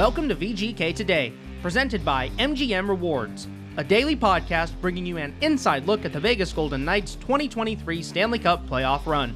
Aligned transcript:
Welcome 0.00 0.30
to 0.30 0.34
VGK 0.34 0.94
Today, 0.94 1.30
presented 1.60 2.06
by 2.06 2.30
MGM 2.38 2.88
Rewards, 2.88 3.46
a 3.76 3.84
daily 3.84 4.16
podcast 4.16 4.72
bringing 4.80 5.04
you 5.04 5.18
an 5.18 5.34
inside 5.42 5.86
look 5.86 6.06
at 6.06 6.14
the 6.14 6.18
Vegas 6.18 6.54
Golden 6.54 6.86
Knights 6.86 7.16
2023 7.16 8.02
Stanley 8.02 8.38
Cup 8.38 8.66
playoff 8.66 9.04
run. 9.04 9.34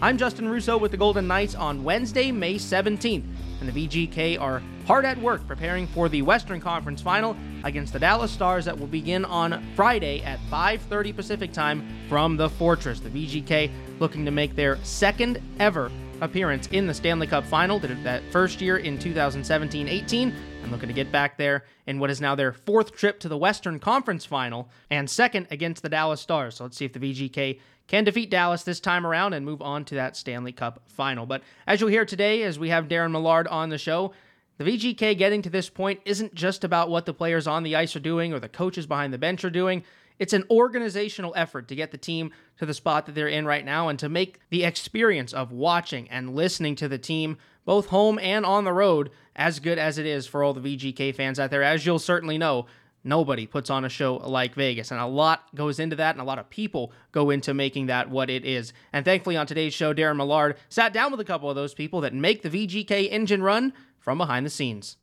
I'm 0.00 0.16
Justin 0.16 0.48
Russo 0.48 0.78
with 0.78 0.92
the 0.92 0.96
Golden 0.96 1.26
Knights 1.26 1.56
on 1.56 1.82
Wednesday, 1.82 2.30
May 2.30 2.54
17th, 2.54 3.24
and 3.60 3.68
the 3.68 3.88
VGK 3.88 4.40
are 4.40 4.62
hard 4.86 5.04
at 5.04 5.18
work 5.18 5.44
preparing 5.48 5.88
for 5.88 6.08
the 6.08 6.22
Western 6.22 6.60
Conference 6.60 7.02
Final 7.02 7.36
against 7.64 7.92
the 7.92 7.98
Dallas 7.98 8.30
Stars 8.30 8.64
that 8.66 8.78
will 8.78 8.86
begin 8.86 9.24
on 9.24 9.60
Friday 9.74 10.22
at 10.22 10.38
5:30 10.48 11.16
Pacific 11.16 11.52
Time 11.52 11.84
from 12.08 12.36
the 12.36 12.48
Fortress. 12.48 13.00
The 13.00 13.10
VGK 13.10 13.72
looking 13.98 14.24
to 14.24 14.30
make 14.30 14.54
their 14.54 14.78
second 14.84 15.40
ever 15.58 15.90
appearance 16.20 16.66
in 16.68 16.86
the 16.86 16.94
Stanley 16.94 17.26
Cup 17.26 17.44
Final 17.44 17.78
that 17.78 18.22
first 18.30 18.60
year 18.60 18.78
in 18.78 18.98
2017-18 18.98 20.32
and 20.62 20.72
looking 20.72 20.88
to 20.88 20.94
get 20.94 21.12
back 21.12 21.36
there 21.36 21.64
in 21.86 21.98
what 21.98 22.10
is 22.10 22.20
now 22.20 22.34
their 22.34 22.52
fourth 22.52 22.92
trip 22.92 23.20
to 23.20 23.28
the 23.28 23.36
Western 23.36 23.78
Conference 23.78 24.24
Final 24.24 24.68
and 24.90 25.08
second 25.08 25.46
against 25.50 25.82
the 25.82 25.88
Dallas 25.88 26.20
Stars. 26.20 26.56
So 26.56 26.64
let's 26.64 26.76
see 26.76 26.84
if 26.84 26.92
the 26.92 26.98
VGK 26.98 27.60
can 27.86 28.04
defeat 28.04 28.30
Dallas 28.30 28.62
this 28.62 28.80
time 28.80 29.06
around 29.06 29.32
and 29.32 29.44
move 29.44 29.62
on 29.62 29.84
to 29.86 29.94
that 29.96 30.16
Stanley 30.16 30.52
Cup 30.52 30.82
final. 30.86 31.26
But 31.26 31.42
as 31.66 31.80
you'll 31.80 31.90
hear 31.90 32.04
today, 32.04 32.42
as 32.42 32.58
we 32.58 32.70
have 32.70 32.88
Daren 32.88 33.12
Millard 33.12 33.46
on 33.48 33.68
the 33.68 33.78
show, 33.78 34.12
the 34.58 34.64
VGK 34.64 35.18
getting 35.18 35.42
to 35.42 35.50
this 35.50 35.68
point 35.68 36.00
isn't 36.04 36.34
just 36.34 36.64
about 36.64 36.88
what 36.88 37.04
the 37.04 37.14
players 37.14 37.46
on 37.46 37.62
the 37.62 37.76
ice 37.76 37.94
are 37.94 38.00
doing 38.00 38.32
or 38.32 38.40
the 38.40 38.48
coaches 38.48 38.86
behind 38.86 39.12
the 39.12 39.18
bench 39.18 39.44
are 39.44 39.50
doing. 39.50 39.84
It's 40.18 40.32
an 40.32 40.44
organizational 40.50 41.34
effort 41.36 41.68
to 41.68 41.74
get 41.74 41.90
the 41.90 41.98
team 41.98 42.32
to 42.58 42.66
the 42.66 42.74
spot 42.74 43.06
that 43.06 43.14
they're 43.14 43.28
in 43.28 43.46
right 43.46 43.64
now 43.64 43.88
and 43.88 43.98
to 43.98 44.08
make 44.08 44.40
the 44.50 44.64
experience 44.64 45.32
of 45.32 45.52
watching 45.52 46.08
and 46.10 46.34
listening 46.34 46.74
to 46.76 46.88
the 46.88 46.98
team, 46.98 47.38
both 47.64 47.86
home 47.86 48.18
and 48.18 48.46
on 48.46 48.64
the 48.64 48.72
road, 48.72 49.10
as 49.34 49.60
good 49.60 49.78
as 49.78 49.98
it 49.98 50.06
is 50.06 50.26
for 50.26 50.42
all 50.42 50.54
the 50.54 50.76
VGK 50.76 51.14
fans 51.14 51.38
out 51.38 51.50
there. 51.50 51.62
As 51.62 51.84
you'll 51.84 51.98
certainly 51.98 52.38
know, 52.38 52.66
Nobody 53.06 53.46
puts 53.46 53.70
on 53.70 53.84
a 53.84 53.88
show 53.88 54.16
like 54.16 54.56
Vegas, 54.56 54.90
and 54.90 54.98
a 54.98 55.06
lot 55.06 55.54
goes 55.54 55.78
into 55.78 55.94
that, 55.94 56.16
and 56.16 56.20
a 56.20 56.24
lot 56.24 56.40
of 56.40 56.50
people 56.50 56.92
go 57.12 57.30
into 57.30 57.54
making 57.54 57.86
that 57.86 58.10
what 58.10 58.28
it 58.28 58.44
is. 58.44 58.72
And 58.92 59.04
thankfully, 59.04 59.36
on 59.36 59.46
today's 59.46 59.72
show, 59.72 59.94
Daren 59.94 60.16
Millard 60.16 60.56
sat 60.68 60.92
down 60.92 61.12
with 61.12 61.20
a 61.20 61.24
couple 61.24 61.48
of 61.48 61.54
those 61.54 61.72
people 61.72 62.00
that 62.00 62.12
make 62.12 62.42
the 62.42 62.50
VGK 62.50 63.08
engine 63.08 63.44
run 63.44 63.72
from 64.00 64.18
behind 64.18 64.44
the 64.44 64.50
scenes. 64.50 64.96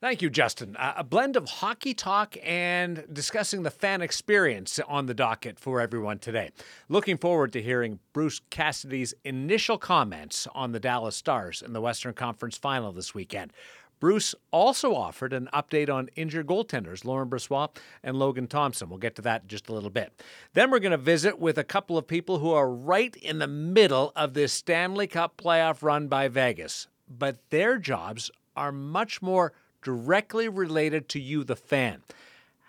Thank 0.00 0.22
you, 0.22 0.30
Justin. 0.30 0.76
Uh, 0.76 0.94
a 0.96 1.04
blend 1.04 1.36
of 1.36 1.46
hockey 1.46 1.92
talk 1.92 2.34
and 2.42 3.04
discussing 3.12 3.64
the 3.64 3.70
fan 3.70 4.00
experience 4.00 4.80
on 4.88 5.04
the 5.04 5.12
docket 5.12 5.60
for 5.60 5.78
everyone 5.78 6.18
today. 6.18 6.52
Looking 6.88 7.18
forward 7.18 7.52
to 7.52 7.60
hearing 7.60 7.98
Bruce 8.14 8.40
Cassidy's 8.48 9.12
initial 9.24 9.76
comments 9.76 10.48
on 10.54 10.72
the 10.72 10.80
Dallas 10.80 11.16
Stars 11.16 11.60
in 11.60 11.74
the 11.74 11.82
Western 11.82 12.14
Conference 12.14 12.56
Final 12.56 12.92
this 12.92 13.14
weekend. 13.14 13.52
Bruce 14.00 14.34
also 14.50 14.94
offered 14.94 15.34
an 15.34 15.50
update 15.52 15.90
on 15.90 16.08
injured 16.16 16.46
goaltenders 16.46 17.04
Laurent 17.04 17.30
Brossoit 17.30 17.76
and 18.02 18.18
Logan 18.18 18.46
Thompson. 18.46 18.88
We'll 18.88 18.98
get 18.98 19.16
to 19.16 19.22
that 19.22 19.42
in 19.42 19.48
just 19.48 19.68
a 19.68 19.74
little 19.74 19.90
bit. 19.90 20.18
Then 20.54 20.70
we're 20.70 20.78
going 20.78 20.92
to 20.92 20.96
visit 20.96 21.38
with 21.38 21.58
a 21.58 21.64
couple 21.64 21.98
of 21.98 22.06
people 22.06 22.38
who 22.38 22.52
are 22.52 22.70
right 22.70 23.14
in 23.16 23.38
the 23.38 23.46
middle 23.46 24.12
of 24.16 24.32
this 24.32 24.54
Stanley 24.54 25.08
Cup 25.08 25.36
playoff 25.36 25.82
run 25.82 26.08
by 26.08 26.28
Vegas, 26.28 26.88
but 27.06 27.36
their 27.50 27.76
jobs 27.76 28.30
are 28.56 28.72
much 28.72 29.20
more 29.20 29.52
directly 29.82 30.48
related 30.48 31.08
to 31.10 31.20
you, 31.20 31.44
the 31.44 31.56
fan. 31.56 32.02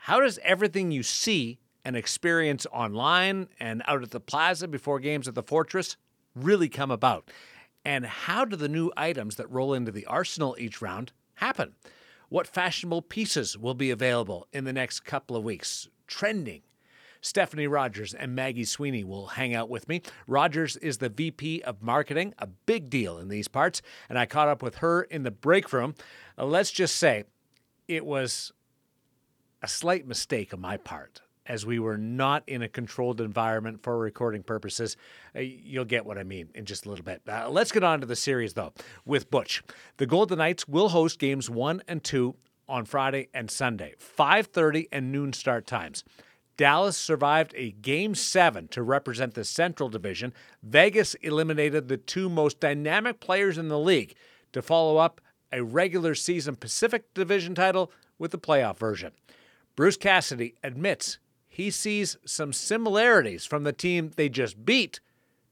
How 0.01 0.19
does 0.19 0.39
everything 0.43 0.91
you 0.91 1.03
see 1.03 1.59
and 1.83 1.95
experience 1.95 2.65
online 2.71 3.49
and 3.59 3.83
out 3.85 4.03
at 4.03 4.11
the 4.11 4.19
plaza 4.19 4.67
before 4.67 4.99
games 4.99 5.27
at 5.27 5.35
the 5.35 5.43
Fortress 5.43 5.97
really 6.35 6.69
come 6.69 6.91
about? 6.91 7.29
And 7.83 8.05
how 8.05 8.45
do 8.45 8.55
the 8.55 8.69
new 8.69 8.91
items 8.95 9.35
that 9.35 9.49
roll 9.49 9.73
into 9.73 9.91
the 9.91 10.05
arsenal 10.05 10.55
each 10.59 10.81
round 10.81 11.11
happen? 11.35 11.73
What 12.29 12.47
fashionable 12.47 13.01
pieces 13.01 13.57
will 13.57 13.73
be 13.73 13.91
available 13.91 14.47
in 14.53 14.63
the 14.63 14.73
next 14.73 15.01
couple 15.01 15.35
of 15.35 15.43
weeks? 15.43 15.89
Trending. 16.07 16.61
Stephanie 17.21 17.67
Rogers 17.67 18.13
and 18.13 18.35
Maggie 18.35 18.65
Sweeney 18.65 19.03
will 19.03 19.27
hang 19.27 19.53
out 19.53 19.69
with 19.69 19.87
me. 19.87 20.01
Rogers 20.27 20.75
is 20.77 20.97
the 20.97 21.09
VP 21.09 21.61
of 21.61 21.81
Marketing, 21.81 22.33
a 22.39 22.47
big 22.47 22.89
deal 22.89 23.17
in 23.17 23.29
these 23.29 23.47
parts, 23.47 23.81
and 24.09 24.17
I 24.17 24.25
caught 24.25 24.47
up 24.47 24.61
with 24.61 24.75
her 24.75 25.03
in 25.03 25.23
the 25.23 25.31
break 25.31 25.71
room. 25.71 25.95
Uh, 26.37 26.45
let's 26.45 26.71
just 26.71 26.95
say 26.95 27.25
it 27.87 28.05
was 28.05 28.51
a 29.61 29.67
slight 29.67 30.07
mistake 30.07 30.53
on 30.53 30.59
my 30.59 30.77
part 30.77 31.21
as 31.45 31.65
we 31.65 31.79
were 31.79 31.97
not 31.97 32.43
in 32.47 32.61
a 32.61 32.67
controlled 32.67 33.19
environment 33.19 33.81
for 33.83 33.97
recording 33.97 34.43
purposes. 34.43 34.95
Uh, 35.35 35.39
you'll 35.39 35.85
get 35.85 36.05
what 36.05 36.17
I 36.17 36.23
mean 36.23 36.49
in 36.55 36.65
just 36.65 36.85
a 36.85 36.89
little 36.89 37.05
bit. 37.05 37.21
Uh, 37.27 37.49
let's 37.49 37.71
get 37.71 37.83
on 37.83 37.99
to 38.01 38.05
the 38.05 38.15
series, 38.15 38.53
though, 38.53 38.73
with 39.05 39.29
Butch. 39.29 39.63
The 39.97 40.05
Golden 40.05 40.37
Knights 40.37 40.67
will 40.67 40.89
host 40.89 41.19
games 41.19 41.49
one 41.49 41.81
and 41.87 42.03
two 42.03 42.35
on 42.69 42.85
Friday 42.85 43.27
and 43.33 43.51
Sunday, 43.51 43.95
5.30 43.99 44.87
and 44.91 45.11
noon 45.11 45.33
start 45.33 45.67
times. 45.67 46.03
Dallas 46.61 46.95
survived 46.95 47.55
a 47.57 47.71
game 47.71 48.13
seven 48.13 48.67
to 48.67 48.83
represent 48.83 49.33
the 49.33 49.43
Central 49.43 49.89
Division. 49.89 50.31
Vegas 50.61 51.15
eliminated 51.15 51.87
the 51.87 51.97
two 51.97 52.29
most 52.29 52.59
dynamic 52.59 53.19
players 53.19 53.57
in 53.57 53.67
the 53.67 53.79
league 53.79 54.13
to 54.53 54.61
follow 54.61 54.97
up 54.97 55.19
a 55.51 55.63
regular 55.63 56.13
season 56.13 56.55
Pacific 56.55 57.15
Division 57.15 57.55
title 57.55 57.91
with 58.19 58.29
the 58.29 58.37
playoff 58.37 58.77
version. 58.77 59.11
Bruce 59.75 59.97
Cassidy 59.97 60.53
admits 60.63 61.17
he 61.47 61.71
sees 61.71 62.15
some 62.25 62.53
similarities 62.53 63.43
from 63.43 63.63
the 63.63 63.73
team 63.73 64.11
they 64.15 64.29
just 64.29 64.63
beat 64.63 64.99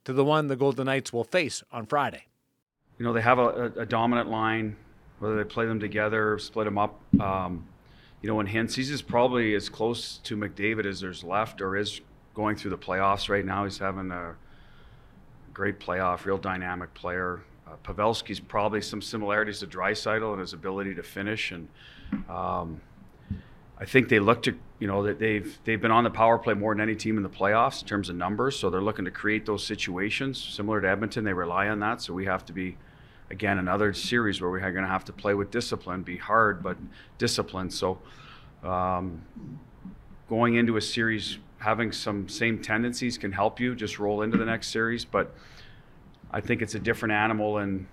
to 0.05 0.13
the 0.13 0.23
one 0.23 0.45
the 0.45 0.55
Golden 0.55 0.85
Knights 0.85 1.11
will 1.11 1.23
face 1.23 1.63
on 1.71 1.87
Friday. 1.87 2.27
You 2.99 3.05
know, 3.07 3.13
they 3.13 3.21
have 3.21 3.39
a, 3.39 3.71
a 3.79 3.85
dominant 3.87 4.29
line, 4.29 4.75
whether 5.17 5.37
they 5.37 5.43
play 5.43 5.65
them 5.65 5.79
together, 5.79 6.37
split 6.37 6.65
them 6.65 6.77
up. 6.77 7.01
Um, 7.19 7.67
you 8.21 8.29
know, 8.29 8.39
in 8.39 8.47
Hintz, 8.47 8.77
is 8.77 9.01
probably 9.01 9.55
as 9.55 9.69
close 9.69 10.17
to 10.23 10.35
McDavid 10.35 10.85
as 10.85 10.99
there's 10.99 11.23
left 11.23 11.61
or 11.61 11.77
is 11.77 12.01
going 12.33 12.55
through 12.55 12.71
the 12.71 12.77
playoffs 12.77 13.29
right 13.29 13.45
now. 13.45 13.63
He's 13.63 13.77
having 13.77 14.11
a 14.11 14.35
great 15.53 15.79
playoff, 15.79 16.25
real 16.25 16.37
dynamic 16.37 16.93
player. 16.93 17.41
Uh, 17.67 17.75
Pavelski's 17.83 18.39
probably 18.39 18.81
some 18.81 19.01
similarities 19.01 19.59
to 19.59 19.67
Draisaitl 19.67 20.31
and 20.31 20.39
his 20.39 20.53
ability 20.53 20.95
to 20.95 21.03
finish. 21.03 21.51
And 21.51 21.67
um, 22.29 22.81
I 23.77 23.85
think 23.85 24.09
they 24.09 24.19
look 24.19 24.43
to 24.43 24.55
you 24.79 24.87
know 24.87 25.03
that 25.03 25.19
they've 25.19 25.59
they've 25.65 25.81
been 25.81 25.91
on 25.91 26.03
the 26.03 26.09
power 26.09 26.37
play 26.37 26.53
more 26.53 26.73
than 26.73 26.81
any 26.81 26.95
team 26.95 27.17
in 27.17 27.23
the 27.23 27.29
playoffs 27.29 27.81
in 27.81 27.87
terms 27.87 28.09
of 28.09 28.15
numbers. 28.15 28.57
So 28.57 28.69
they're 28.69 28.81
looking 28.81 29.05
to 29.05 29.11
create 29.11 29.45
those 29.45 29.65
situations 29.65 30.41
similar 30.41 30.81
to 30.81 30.89
Edmonton. 30.89 31.23
They 31.23 31.33
rely 31.33 31.67
on 31.69 31.79
that. 31.79 32.01
So 32.01 32.13
we 32.13 32.25
have 32.25 32.45
to 32.45 32.53
be 32.53 32.77
again 33.31 33.59
another 33.59 33.93
series 33.93 34.41
where 34.41 34.49
we're 34.49 34.59
going 34.59 34.83
to 34.83 34.87
have 34.87 35.05
to 35.05 35.13
play 35.13 35.33
with 35.33 35.51
discipline, 35.51 36.01
be 36.01 36.17
hard 36.17 36.63
but 36.63 36.77
disciplined. 37.17 37.73
So 37.73 37.99
um, 38.63 39.21
going 40.27 40.55
into 40.55 40.77
a 40.77 40.81
series 40.81 41.37
having 41.59 41.91
some 41.91 42.27
same 42.29 42.61
tendencies 42.61 43.17
can 43.17 43.31
help 43.31 43.59
you 43.59 43.75
just 43.75 43.99
roll 43.99 44.21
into 44.21 44.37
the 44.37 44.45
next 44.45 44.69
series. 44.69 45.05
But 45.05 45.35
I 46.31 46.41
think 46.41 46.61
it's 46.61 46.75
a 46.75 46.79
different 46.79 47.13
animal 47.13 47.57
and 47.57 47.87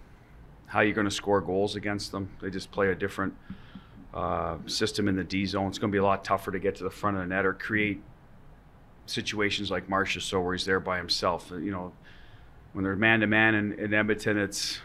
how 0.66 0.80
you're 0.80 0.94
going 0.94 1.06
to 1.06 1.14
score 1.14 1.40
goals 1.40 1.76
against 1.76 2.12
them. 2.12 2.30
They 2.40 2.50
just 2.50 2.70
play 2.70 2.90
a 2.90 2.94
different 2.94 3.34
uh, 4.14 4.56
system 4.66 5.08
in 5.08 5.16
the 5.16 5.24
D 5.24 5.44
zone. 5.46 5.68
It's 5.68 5.78
going 5.78 5.90
to 5.90 5.94
be 5.94 5.98
a 5.98 6.04
lot 6.04 6.24
tougher 6.24 6.52
to 6.52 6.58
get 6.58 6.76
to 6.76 6.84
the 6.84 6.90
front 6.90 7.16
of 7.16 7.22
the 7.22 7.28
net 7.28 7.44
or 7.44 7.52
create 7.52 8.00
situations 9.06 9.70
like 9.70 9.88
Marchessault 9.88 10.42
where 10.42 10.54
he's 10.54 10.64
there 10.64 10.80
by 10.80 10.96
himself. 10.96 11.50
You 11.50 11.70
know, 11.70 11.92
when 12.72 12.84
they're 12.84 12.96
man 12.96 13.20
to 13.20 13.26
man 13.26 13.54
in 13.54 13.94
Edmonton, 13.94 14.38
it's 14.38 14.80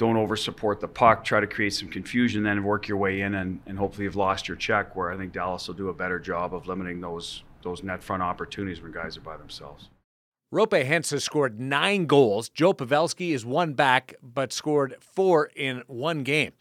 don't 0.00 0.16
over 0.16 0.34
support 0.34 0.80
the 0.80 0.88
puck, 0.88 1.22
try 1.24 1.40
to 1.40 1.46
create 1.46 1.74
some 1.74 1.90
confusion, 1.90 2.42
then 2.42 2.64
work 2.64 2.88
your 2.88 2.96
way 2.96 3.20
in, 3.20 3.34
and, 3.34 3.60
and 3.66 3.78
hopefully 3.78 4.04
you've 4.04 4.16
lost 4.16 4.48
your 4.48 4.56
check. 4.56 4.96
Where 4.96 5.12
I 5.12 5.18
think 5.18 5.34
Dallas 5.34 5.68
will 5.68 5.74
do 5.74 5.90
a 5.90 5.92
better 5.92 6.18
job 6.18 6.54
of 6.54 6.66
limiting 6.66 7.02
those 7.02 7.44
those 7.62 7.82
net 7.82 8.02
front 8.02 8.22
opportunities 8.22 8.80
when 8.80 8.92
guys 8.92 9.18
are 9.18 9.20
by 9.20 9.36
themselves. 9.36 9.90
Roope 10.50 10.86
Hintz 10.88 11.10
has 11.10 11.22
scored 11.22 11.60
nine 11.60 12.06
goals. 12.06 12.48
Joe 12.48 12.72
Pavelski 12.72 13.34
is 13.34 13.44
one 13.44 13.74
back, 13.74 14.14
but 14.22 14.54
scored 14.54 14.96
four 15.00 15.50
in 15.54 15.82
one 15.86 16.22
game. 16.22 16.52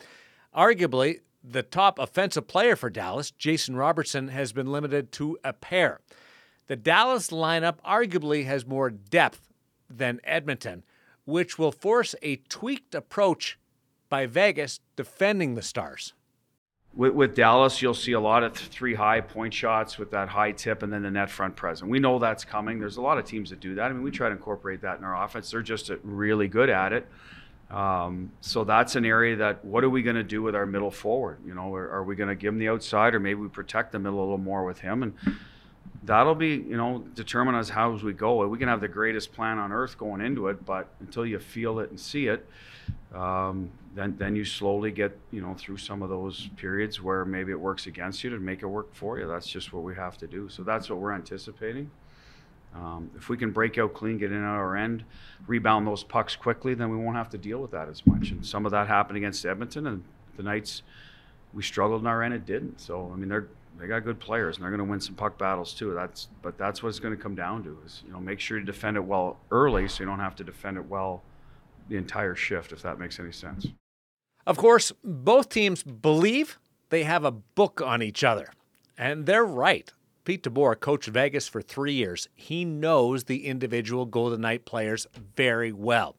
Arguably, 0.54 1.22
the 1.42 1.64
top 1.64 1.98
offensive 1.98 2.46
player 2.46 2.76
for 2.76 2.90
Dallas, 2.90 3.32
Jason 3.32 3.78
Robertson, 3.78 4.28
has 4.28 4.52
been 4.52 4.70
limited 4.70 5.14
to 5.14 5.38
a 5.46 5.54
pair. 5.54 6.02
The 6.68 6.76
Dallas 6.76 7.30
lineup 7.30 7.78
arguably 7.86 8.46
has 8.46 8.66
more 8.68 8.90
depth 8.90 9.48
than 9.90 10.20
Edmonton, 10.26 10.84
which 11.30 11.58
will 11.58 11.72
force 11.72 12.16
a 12.22 12.38
tweaked 12.38 12.96
approach 12.96 13.58
by 14.10 14.26
Vegas 14.26 14.80
defending 14.96 15.56
the 15.56 15.62
Stars. 15.62 16.14
With, 16.96 17.14
with, 17.14 17.36
Dallas, 17.36 17.82
you'll 17.82 17.94
see 17.94 18.14
a 18.14 18.20
lot 18.20 18.44
of 18.44 18.56
three 18.56 18.96
high 18.96 19.22
point 19.22 19.54
shots 19.54 20.00
with 20.00 20.10
that 20.12 20.28
high 20.28 20.52
tip 20.52 20.82
and 20.82 20.92
then 20.92 21.04
the 21.04 21.12
net 21.12 21.30
front 21.30 21.56
present. 21.56 21.90
We 21.90 22.00
know 22.00 22.18
that's 22.18 22.44
coming. 22.44 22.80
There's 22.80 22.98
a 22.98 23.02
lot 23.02 23.20
of 23.20 23.26
teams 23.26 23.52
that 23.52 23.60
do 23.60 23.76
that. 23.76 23.84
I 23.84 23.94
mean, 23.94 24.02
we 24.02 24.10
try 24.10 24.28
to 24.28 24.36
incorporate 24.36 24.82
that 24.82 24.98
in 24.98 25.04
our 25.04 25.24
offense. 25.24 25.52
They're 25.52 25.62
just 25.62 25.92
really 26.04 26.48
good 26.48 26.70
at 26.70 26.92
it. 26.92 27.08
Um, 27.70 28.32
so 28.42 28.64
that's 28.64 28.96
an 28.96 29.06
area 29.06 29.36
that 29.36 29.64
what 29.64 29.84
are 29.84 29.90
we 29.92 30.02
going 30.02 30.16
to 30.16 30.24
do 30.24 30.42
with 30.42 30.56
our 30.56 30.66
middle 30.66 30.90
forward? 30.90 31.38
You 31.46 31.54
know, 31.54 31.74
are, 31.76 31.90
are 31.92 32.04
we 32.04 32.16
going 32.16 32.30
to 32.30 32.36
give 32.36 32.54
him 32.54 32.60
the 32.60 32.70
outside, 32.70 33.14
or 33.14 33.20
maybe 33.20 33.40
we 33.40 33.48
protect 33.48 33.92
the 33.92 34.00
middle 34.00 34.20
a 34.20 34.22
little 34.22 34.40
more 34.40 34.66
with 34.66 34.80
him? 34.80 35.04
And 35.04 35.14
that'll 36.04 36.36
be 36.36 36.50
you 36.50 36.78
know 36.78 37.04
determine 37.16 37.56
us 37.56 37.70
how 37.70 37.94
as 37.94 38.04
we 38.04 38.14
go. 38.14 38.48
We 38.48 38.58
can 38.58 38.68
have 38.68 38.82
the 38.82 38.88
greatest 38.88 39.34
plan 39.34 39.58
on 39.58 39.72
earth 39.72 39.98
going 39.98 40.22
into 40.22 40.48
it, 40.48 40.66
but 40.66 40.88
until 41.00 41.26
you 41.26 41.40
feel 41.40 41.80
it 41.80 41.90
and 41.90 42.00
see 42.00 42.28
it, 42.28 42.46
um, 43.14 43.70
then 43.96 44.16
then 44.18 44.36
you 44.36 44.46
slowly 44.46 44.92
get 44.92 45.18
you 45.32 45.42
know 45.42 45.56
through 45.58 45.78
some 45.78 46.02
of 46.02 46.10
those 46.10 46.50
periods 46.58 47.02
where 47.02 47.26
maybe 47.26 47.52
it 47.52 47.60
works 47.60 47.88
against 47.88 48.24
you 48.24 48.30
to 48.30 48.40
make 48.40 48.62
it 48.62 48.68
work 48.68 48.94
for 48.94 49.20
you. 49.20 49.28
That's 49.28 49.48
just 49.48 49.74
what 49.74 49.84
we 49.84 49.96
have 49.96 50.18
to 50.18 50.28
do. 50.28 50.50
So 50.50 50.64
that's 50.64 50.90
what 50.90 51.00
we're 51.00 51.14
anticipating. 51.14 51.90
Um, 52.76 53.10
if 53.18 53.30
we 53.30 53.38
can 53.38 53.52
break 53.52 53.80
out 53.80 53.96
clean, 53.96 54.20
get 54.20 54.32
in 54.32 54.38
at 54.38 54.48
our 54.48 54.78
end, 54.78 55.04
rebound 55.48 55.88
those 55.88 56.04
pucks 56.04 56.36
quickly, 56.36 56.76
then 56.76 56.92
we 56.92 56.98
won't 56.98 57.18
have 57.18 57.30
to 57.32 57.38
deal 57.38 57.58
with 57.60 57.72
that 57.72 57.90
as 57.90 58.06
much. 58.06 58.30
And 58.30 58.46
some 58.46 58.64
of 58.68 58.72
that 58.74 58.88
happened 58.88 59.18
against 59.18 59.44
Edmonton, 59.44 59.88
and 59.88 60.04
the 60.38 60.44
nights 60.44 60.84
we 61.52 61.64
struggled 61.64 62.02
in 62.02 62.08
our 62.08 62.22
end, 62.22 62.36
it 62.36 62.46
didn't. 62.46 62.80
So 62.80 63.10
I 63.12 63.16
mean, 63.16 63.30
they're 63.30 63.48
they 63.80 63.88
got 63.88 64.04
good 64.04 64.20
players, 64.20 64.58
and 64.58 64.64
they're 64.64 64.72
going 64.72 64.86
to 64.86 64.90
win 64.90 65.00
some 65.00 65.16
puck 65.16 65.38
battles 65.38 65.74
too. 65.74 65.94
That's 65.94 66.28
but 66.42 66.58
that's 66.58 66.84
what 66.84 66.90
it's 66.90 67.00
going 67.00 67.16
to 67.16 67.22
come 67.22 67.36
down 67.36 67.64
to 67.64 67.78
is 67.86 68.04
you 68.06 68.12
know 68.12 68.20
make 68.20 68.40
sure 68.40 68.60
you 68.60 68.66
defend 68.66 68.98
it 68.98 69.04
well 69.04 69.38
early, 69.52 69.88
so 69.88 70.04
you 70.04 70.10
don't 70.10 70.20
have 70.20 70.36
to 70.38 70.44
defend 70.44 70.78
it 70.78 70.86
well 70.86 71.24
the 71.88 71.98
entire 71.98 72.36
shift, 72.36 72.72
if 72.72 72.82
that 72.82 73.00
makes 73.00 73.20
any 73.20 73.32
sense. 73.32 73.68
Of 74.46 74.58
course, 74.58 74.92
both 75.04 75.50
teams 75.50 75.84
believe 75.84 76.60
they 76.90 77.04
have 77.04 77.24
a 77.24 77.32
book 77.32 77.82
on 77.82 78.02
each 78.02 78.24
other, 78.24 78.52
and 78.98 79.26
they're 79.26 79.46
right. 79.46 79.92
Pete 80.26 80.44
DeBoer 80.44 80.80
coached 80.80 81.08
Vegas 81.08 81.48
for 81.48 81.62
three 81.62 81.94
years. 81.94 82.28
He 82.36 82.66
knows 82.66 83.24
the 83.24 83.48
individual 83.48 84.06
Golden 84.06 84.42
Knight 84.42 84.66
players 84.66 85.08
very 85.36 85.72
well. 85.72 86.18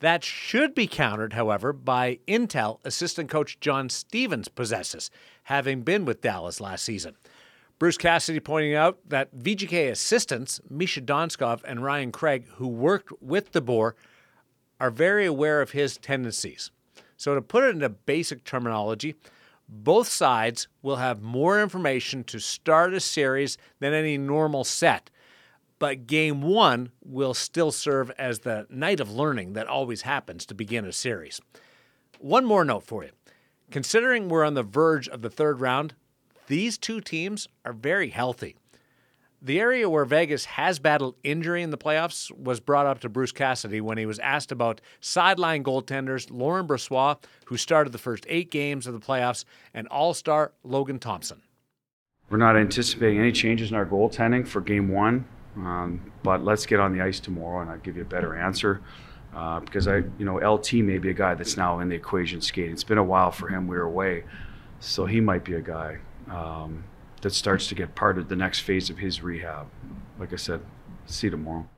That 0.00 0.22
should 0.22 0.74
be 0.74 0.86
countered, 0.86 1.32
however, 1.32 1.72
by 1.72 2.20
intel 2.28 2.78
assistant 2.84 3.28
coach 3.28 3.58
John 3.60 3.88
Stevens 3.88 4.48
possesses, 4.48 5.10
having 5.44 5.82
been 5.82 6.04
with 6.04 6.20
Dallas 6.20 6.60
last 6.60 6.84
season. 6.84 7.16
Bruce 7.78 7.96
Cassidy 7.96 8.40
pointing 8.40 8.74
out 8.74 8.98
that 9.08 9.36
VGK 9.36 9.90
assistants, 9.90 10.60
Misha 10.68 11.00
Donskov 11.00 11.62
and 11.64 11.82
Ryan 11.82 12.12
Craig, 12.12 12.46
who 12.56 12.68
worked 12.68 13.12
with 13.20 13.52
DeBoer, 13.52 13.92
are 14.80 14.90
very 14.90 15.26
aware 15.26 15.60
of 15.60 15.72
his 15.72 15.96
tendencies. 15.96 16.70
So, 17.16 17.34
to 17.34 17.42
put 17.42 17.64
it 17.64 17.74
into 17.74 17.88
basic 17.88 18.44
terminology, 18.44 19.16
both 19.68 20.08
sides 20.08 20.68
will 20.82 20.96
have 20.96 21.20
more 21.20 21.60
information 21.60 22.24
to 22.24 22.38
start 22.38 22.94
a 22.94 23.00
series 23.00 23.58
than 23.80 23.92
any 23.92 24.16
normal 24.16 24.64
set. 24.64 25.10
But 25.78 26.06
game 26.06 26.42
one 26.42 26.90
will 27.04 27.34
still 27.34 27.70
serve 27.70 28.10
as 28.18 28.40
the 28.40 28.66
night 28.68 29.00
of 29.00 29.12
learning 29.12 29.52
that 29.52 29.68
always 29.68 30.02
happens 30.02 30.44
to 30.46 30.54
begin 30.54 30.84
a 30.84 30.92
series. 30.92 31.40
One 32.18 32.44
more 32.44 32.64
note 32.64 32.82
for 32.82 33.04
you. 33.04 33.10
Considering 33.70 34.28
we're 34.28 34.44
on 34.44 34.54
the 34.54 34.62
verge 34.62 35.08
of 35.08 35.22
the 35.22 35.30
third 35.30 35.60
round, 35.60 35.94
these 36.46 36.78
two 36.78 37.00
teams 37.00 37.46
are 37.64 37.72
very 37.72 38.08
healthy. 38.08 38.56
The 39.40 39.60
area 39.60 39.88
where 39.88 40.04
Vegas 40.04 40.46
has 40.46 40.80
battled 40.80 41.14
injury 41.22 41.62
in 41.62 41.70
the 41.70 41.78
playoffs 41.78 42.36
was 42.36 42.58
brought 42.58 42.86
up 42.86 42.98
to 43.00 43.08
Bruce 43.08 43.30
Cassidy 43.30 43.80
when 43.80 43.96
he 43.96 44.06
was 44.06 44.18
asked 44.18 44.50
about 44.50 44.80
sideline 45.00 45.62
goaltenders 45.62 46.28
Laurent 46.28 46.66
Brossoit, 46.66 47.22
who 47.44 47.56
started 47.56 47.92
the 47.92 47.98
first 47.98 48.26
eight 48.28 48.50
games 48.50 48.88
of 48.88 48.94
the 48.94 49.06
playoffs, 49.06 49.44
and 49.72 49.86
all 49.88 50.12
star 50.12 50.52
Logan 50.64 50.98
Thompson. 50.98 51.42
We're 52.30 52.38
not 52.38 52.56
anticipating 52.56 53.20
any 53.20 53.30
changes 53.30 53.70
in 53.70 53.76
our 53.76 53.86
goaltending 53.86 54.46
for 54.46 54.60
game 54.60 54.88
one, 54.88 55.24
um, 55.66 56.12
but 56.22 56.44
let's 56.44 56.66
get 56.66 56.80
on 56.80 56.96
the 56.96 57.02
ice 57.02 57.20
tomorrow 57.20 57.62
and 57.62 57.70
I'll 57.70 57.78
give 57.78 57.96
you 57.96 58.02
a 58.02 58.06
better 58.06 58.36
answer. 58.36 58.80
Uh, 59.34 59.60
because 59.60 59.86
I, 59.86 59.96
you 60.18 60.24
know, 60.24 60.36
LT 60.36 60.74
may 60.74 60.98
be 60.98 61.10
a 61.10 61.14
guy 61.14 61.34
that's 61.34 61.56
now 61.56 61.80
in 61.80 61.90
the 61.90 61.94
equation 61.94 62.40
skating. 62.40 62.72
It's 62.72 62.82
been 62.82 62.98
a 62.98 63.04
while 63.04 63.30
for 63.30 63.48
him. 63.48 63.68
We 63.68 63.76
were 63.76 63.82
away, 63.82 64.24
so 64.80 65.04
he 65.04 65.20
might 65.20 65.44
be 65.44 65.54
a 65.54 65.60
guy. 65.60 65.98
Um, 66.30 66.84
that 67.20 67.34
starts 67.34 67.68
to 67.68 67.74
get 67.74 67.94
part 67.94 68.18
of 68.18 68.28
the 68.28 68.36
next 68.36 68.60
phase 68.60 68.90
of 68.90 68.98
his 68.98 69.22
rehab. 69.22 69.66
Like 70.18 70.32
I 70.32 70.36
said, 70.36 70.60
see 71.06 71.30
tomorrow. 71.30 71.68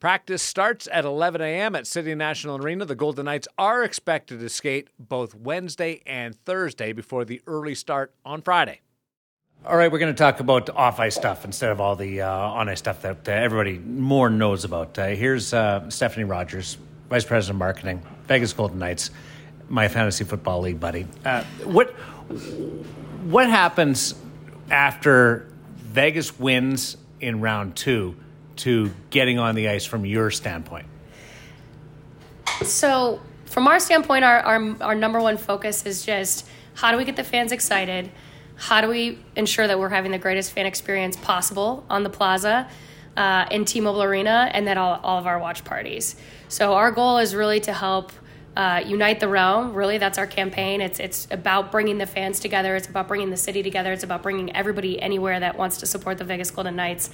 Practice 0.00 0.42
starts 0.42 0.88
at 0.90 1.04
11 1.04 1.42
a.m. 1.42 1.74
at 1.74 1.86
City 1.86 2.14
National 2.14 2.56
Arena. 2.56 2.86
The 2.86 2.94
Golden 2.94 3.26
Knights 3.26 3.48
are 3.58 3.82
expected 3.82 4.40
to 4.40 4.48
skate 4.48 4.88
both 4.98 5.34
Wednesday 5.34 6.00
and 6.06 6.34
Thursday 6.44 6.92
before 6.92 7.24
the 7.24 7.42
early 7.46 7.74
start 7.74 8.14
on 8.24 8.40
Friday. 8.40 8.80
All 9.66 9.76
right, 9.76 9.92
we're 9.92 9.98
going 9.98 10.14
to 10.14 10.18
talk 10.18 10.40
about 10.40 10.70
off 10.70 10.98
ice 11.00 11.14
stuff 11.14 11.44
instead 11.44 11.70
of 11.70 11.82
all 11.82 11.94
the 11.94 12.22
uh, 12.22 12.30
on 12.30 12.70
ice 12.70 12.78
stuff 12.78 13.02
that 13.02 13.28
uh, 13.28 13.32
everybody 13.32 13.76
more 13.78 14.30
knows 14.30 14.64
about. 14.64 14.98
Uh, 14.98 15.08
here's 15.08 15.52
uh, 15.52 15.90
Stephanie 15.90 16.24
Rogers, 16.24 16.78
Vice 17.10 17.26
President 17.26 17.56
of 17.56 17.58
Marketing, 17.58 18.02
Vegas 18.26 18.54
Golden 18.54 18.78
Knights, 18.78 19.10
my 19.68 19.86
fantasy 19.88 20.24
football 20.24 20.62
league 20.62 20.80
buddy. 20.80 21.06
Uh, 21.26 21.44
what 21.64 21.90
what 23.26 23.50
happens 23.50 24.14
after 24.70 25.46
Vegas 25.76 26.38
wins 26.38 26.96
in 27.20 27.42
round 27.42 27.76
two 27.76 28.16
to 28.56 28.90
getting 29.10 29.38
on 29.38 29.54
the 29.56 29.68
ice 29.68 29.84
from 29.84 30.06
your 30.06 30.30
standpoint? 30.30 30.86
So, 32.62 33.20
from 33.44 33.68
our 33.68 33.78
standpoint, 33.78 34.24
our, 34.24 34.40
our, 34.40 34.76
our 34.80 34.94
number 34.94 35.20
one 35.20 35.36
focus 35.36 35.84
is 35.84 36.02
just 36.02 36.48
how 36.72 36.92
do 36.92 36.96
we 36.96 37.04
get 37.04 37.16
the 37.16 37.24
fans 37.24 37.52
excited? 37.52 38.10
How 38.60 38.82
do 38.82 38.88
we 38.88 39.18
ensure 39.36 39.66
that 39.66 39.78
we're 39.78 39.88
having 39.88 40.12
the 40.12 40.18
greatest 40.18 40.52
fan 40.52 40.66
experience 40.66 41.16
possible 41.16 41.82
on 41.88 42.02
the 42.02 42.10
plaza, 42.10 42.68
uh, 43.16 43.46
in 43.50 43.64
T 43.64 43.80
Mobile 43.80 44.02
Arena, 44.02 44.50
and 44.52 44.66
then 44.66 44.76
all, 44.76 45.00
all 45.02 45.18
of 45.18 45.26
our 45.26 45.38
watch 45.38 45.64
parties? 45.64 46.14
So, 46.48 46.74
our 46.74 46.92
goal 46.92 47.16
is 47.16 47.34
really 47.34 47.60
to 47.60 47.72
help 47.72 48.12
uh, 48.56 48.82
unite 48.84 49.18
the 49.18 49.28
realm. 49.28 49.72
Really, 49.72 49.96
that's 49.96 50.18
our 50.18 50.26
campaign. 50.26 50.82
It's 50.82 51.00
it's 51.00 51.26
about 51.30 51.72
bringing 51.72 51.96
the 51.96 52.06
fans 52.06 52.38
together. 52.38 52.76
It's 52.76 52.86
about 52.86 53.08
bringing 53.08 53.30
the 53.30 53.36
city 53.38 53.62
together. 53.62 53.94
It's 53.94 54.04
about 54.04 54.22
bringing 54.22 54.54
everybody 54.54 55.00
anywhere 55.00 55.40
that 55.40 55.56
wants 55.56 55.78
to 55.78 55.86
support 55.86 56.18
the 56.18 56.24
Vegas 56.24 56.50
Golden 56.50 56.76
Knights 56.76 57.08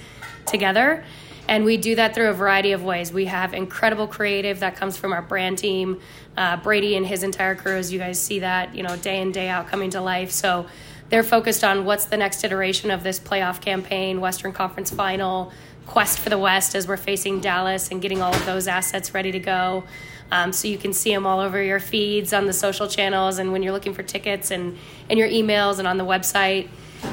together. 0.45 1.05
And 1.47 1.63
we 1.63 1.77
do 1.77 1.95
that 1.95 2.13
through 2.13 2.27
a 2.27 2.33
variety 2.33 2.73
of 2.73 2.83
ways. 2.83 3.13
We 3.13 3.25
have 3.25 3.53
incredible 3.53 4.05
creative 4.05 4.59
that 4.59 4.75
comes 4.75 4.97
from 4.97 5.13
our 5.13 5.21
brand 5.21 5.59
team, 5.59 6.01
uh, 6.35 6.57
Brady 6.57 6.97
and 6.97 7.07
his 7.07 7.23
entire 7.23 7.55
crew. 7.55 7.77
As 7.77 7.93
you 7.93 7.99
guys 7.99 8.21
see 8.21 8.39
that, 8.39 8.75
you 8.75 8.83
know, 8.83 8.97
day 8.97 9.21
in 9.21 9.31
day 9.31 9.47
out 9.47 9.67
coming 9.67 9.91
to 9.91 10.01
life. 10.01 10.31
So 10.31 10.65
they're 11.09 11.23
focused 11.23 11.63
on 11.63 11.85
what's 11.85 12.05
the 12.05 12.17
next 12.17 12.43
iteration 12.43 12.91
of 12.91 13.03
this 13.03 13.19
playoff 13.19 13.61
campaign, 13.61 14.19
Western 14.19 14.51
Conference 14.51 14.91
Final, 14.91 15.51
quest 15.85 16.19
for 16.19 16.29
the 16.29 16.37
West 16.37 16.75
as 16.75 16.87
we're 16.87 16.97
facing 16.97 17.39
Dallas, 17.39 17.89
and 17.89 18.01
getting 18.01 18.21
all 18.21 18.33
of 18.33 18.45
those 18.45 18.67
assets 18.67 19.13
ready 19.13 19.31
to 19.31 19.39
go. 19.39 19.83
Um, 20.31 20.51
so 20.51 20.67
you 20.67 20.77
can 20.77 20.91
see 20.91 21.13
them 21.13 21.25
all 21.25 21.39
over 21.39 21.61
your 21.61 21.79
feeds 21.79 22.33
on 22.33 22.45
the 22.45 22.53
social 22.53 22.87
channels 22.87 23.37
and 23.37 23.53
when 23.53 23.63
you're 23.63 23.71
looking 23.71 23.93
for 23.93 24.03
tickets 24.03 24.51
and 24.51 24.77
in 25.09 25.17
your 25.17 25.29
emails 25.29 25.79
and 25.79 25.87
on 25.87 25.97
the 25.97 26.05
website. 26.05 26.67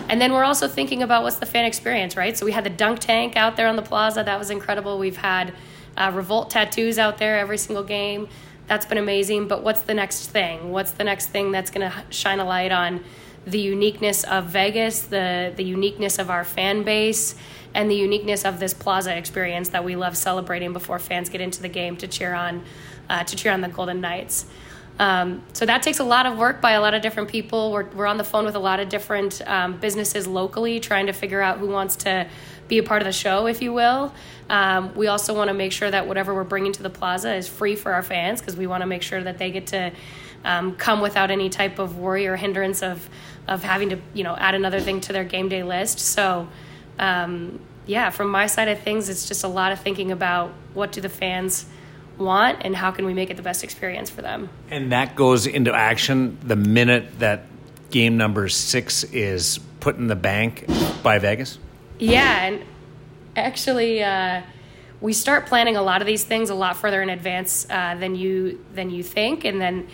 And 0.08 0.20
then 0.20 0.32
we're 0.32 0.44
also 0.44 0.66
thinking 0.66 1.02
about 1.02 1.22
what's 1.22 1.36
the 1.36 1.46
fan 1.46 1.64
experience, 1.64 2.16
right? 2.16 2.36
So 2.36 2.44
we 2.44 2.52
had 2.52 2.64
the 2.64 2.70
dunk 2.70 2.98
tank 2.98 3.36
out 3.36 3.56
there 3.56 3.68
on 3.68 3.76
the 3.76 3.82
plaza. 3.82 4.24
That 4.24 4.38
was 4.38 4.50
incredible. 4.50 4.98
We've 4.98 5.16
had 5.16 5.54
uh, 5.96 6.10
revolt 6.12 6.50
tattoos 6.50 6.98
out 6.98 7.18
there 7.18 7.38
every 7.38 7.58
single 7.58 7.84
game. 7.84 8.28
That's 8.66 8.86
been 8.86 8.98
amazing. 8.98 9.46
But 9.46 9.62
what's 9.62 9.82
the 9.82 9.94
next 9.94 10.30
thing? 10.30 10.72
What's 10.72 10.92
the 10.92 11.04
next 11.04 11.26
thing 11.26 11.52
that's 11.52 11.70
going 11.70 11.88
to 11.88 12.04
shine 12.10 12.40
a 12.40 12.44
light 12.44 12.72
on 12.72 13.04
the 13.46 13.58
uniqueness 13.58 14.24
of 14.24 14.46
Vegas, 14.46 15.02
the 15.02 15.52
the 15.54 15.64
uniqueness 15.64 16.18
of 16.18 16.30
our 16.30 16.44
fan 16.44 16.82
base, 16.82 17.34
and 17.74 17.90
the 17.90 17.96
uniqueness 17.96 18.44
of 18.44 18.60
this 18.60 18.74
plaza 18.74 19.16
experience 19.16 19.70
that 19.70 19.84
we 19.84 19.96
love 19.96 20.16
celebrating 20.16 20.72
before 20.72 20.98
fans 20.98 21.28
get 21.28 21.40
into 21.40 21.60
the 21.60 21.68
game 21.68 21.96
to 21.98 22.06
cheer 22.06 22.34
on 22.34 22.62
uh, 23.08 23.24
to 23.24 23.36
cheer 23.36 23.52
on 23.52 23.60
the 23.60 23.68
Golden 23.68 24.00
Knights. 24.00 24.46
Um, 24.98 25.42
so 25.52 25.66
that 25.66 25.82
takes 25.82 25.98
a 25.98 26.04
lot 26.04 26.24
of 26.24 26.38
work 26.38 26.60
by 26.60 26.72
a 26.72 26.80
lot 26.80 26.94
of 26.94 27.02
different 27.02 27.28
people. 27.28 27.72
We're, 27.72 27.86
we're 27.90 28.06
on 28.06 28.16
the 28.16 28.24
phone 28.24 28.44
with 28.44 28.54
a 28.54 28.60
lot 28.60 28.78
of 28.78 28.88
different 28.88 29.42
um, 29.46 29.76
businesses 29.78 30.26
locally 30.26 30.78
trying 30.78 31.06
to 31.06 31.12
figure 31.12 31.40
out 31.40 31.58
who 31.58 31.66
wants 31.66 31.96
to 31.96 32.28
be 32.68 32.78
a 32.78 32.82
part 32.82 33.02
of 33.02 33.06
the 33.06 33.12
show, 33.12 33.46
if 33.46 33.60
you 33.60 33.72
will. 33.72 34.14
Um, 34.48 34.94
we 34.94 35.08
also 35.08 35.34
want 35.34 35.48
to 35.48 35.54
make 35.54 35.72
sure 35.72 35.90
that 35.90 36.06
whatever 36.06 36.32
we're 36.32 36.44
bringing 36.44 36.72
to 36.72 36.82
the 36.82 36.90
plaza 36.90 37.34
is 37.34 37.48
free 37.48 37.74
for 37.74 37.92
our 37.92 38.02
fans 38.02 38.40
because 38.40 38.56
we 38.56 38.66
want 38.66 38.82
to 38.82 38.86
make 38.86 39.02
sure 39.02 39.22
that 39.22 39.38
they 39.38 39.50
get 39.50 39.66
to 39.68 39.90
um, 40.44 40.76
come 40.76 41.00
without 41.00 41.30
any 41.30 41.48
type 41.48 41.78
of 41.78 41.98
worry 41.98 42.26
or 42.26 42.36
hindrance 42.36 42.82
of 42.82 43.08
of 43.46 43.62
having 43.62 43.90
to 43.90 43.98
you 44.14 44.24
know 44.24 44.36
add 44.36 44.54
another 44.54 44.80
thing 44.80 45.00
to 45.02 45.12
their 45.12 45.24
game 45.24 45.48
day 45.48 45.62
list. 45.62 45.98
So 45.98 46.48
um, 46.98 47.60
yeah, 47.86 48.10
from 48.10 48.30
my 48.30 48.46
side 48.46 48.68
of 48.68 48.80
things, 48.80 49.08
it's 49.08 49.26
just 49.26 49.44
a 49.44 49.48
lot 49.48 49.72
of 49.72 49.80
thinking 49.80 50.12
about 50.12 50.52
what 50.72 50.92
do 50.92 51.00
the 51.00 51.08
fans 51.08 51.66
want 52.18 52.58
and 52.62 52.74
how 52.74 52.90
can 52.90 53.06
we 53.06 53.14
make 53.14 53.30
it 53.30 53.36
the 53.36 53.42
best 53.42 53.64
experience 53.64 54.08
for 54.08 54.22
them. 54.22 54.48
And 54.70 54.92
that 54.92 55.16
goes 55.16 55.46
into 55.46 55.74
action 55.74 56.38
the 56.42 56.56
minute 56.56 57.18
that 57.18 57.46
game 57.90 58.16
number 58.16 58.48
six 58.48 59.04
is 59.04 59.58
put 59.80 59.96
in 59.96 60.06
the 60.06 60.16
bank 60.16 60.66
by 61.02 61.18
Vegas? 61.18 61.58
Yeah, 61.98 62.46
and 62.46 62.62
actually, 63.36 64.02
uh, 64.02 64.42
we 65.00 65.12
start 65.12 65.46
planning 65.46 65.76
a 65.76 65.82
lot 65.82 66.00
of 66.00 66.06
these 66.06 66.24
things 66.24 66.50
a 66.50 66.54
lot 66.54 66.76
further 66.76 67.02
in 67.02 67.10
advance 67.10 67.66
uh, 67.68 67.94
than 67.96 68.14
you 68.14 68.64
than 68.74 68.90
you 68.90 69.02
think, 69.02 69.44
and 69.44 69.60
then 69.60 69.86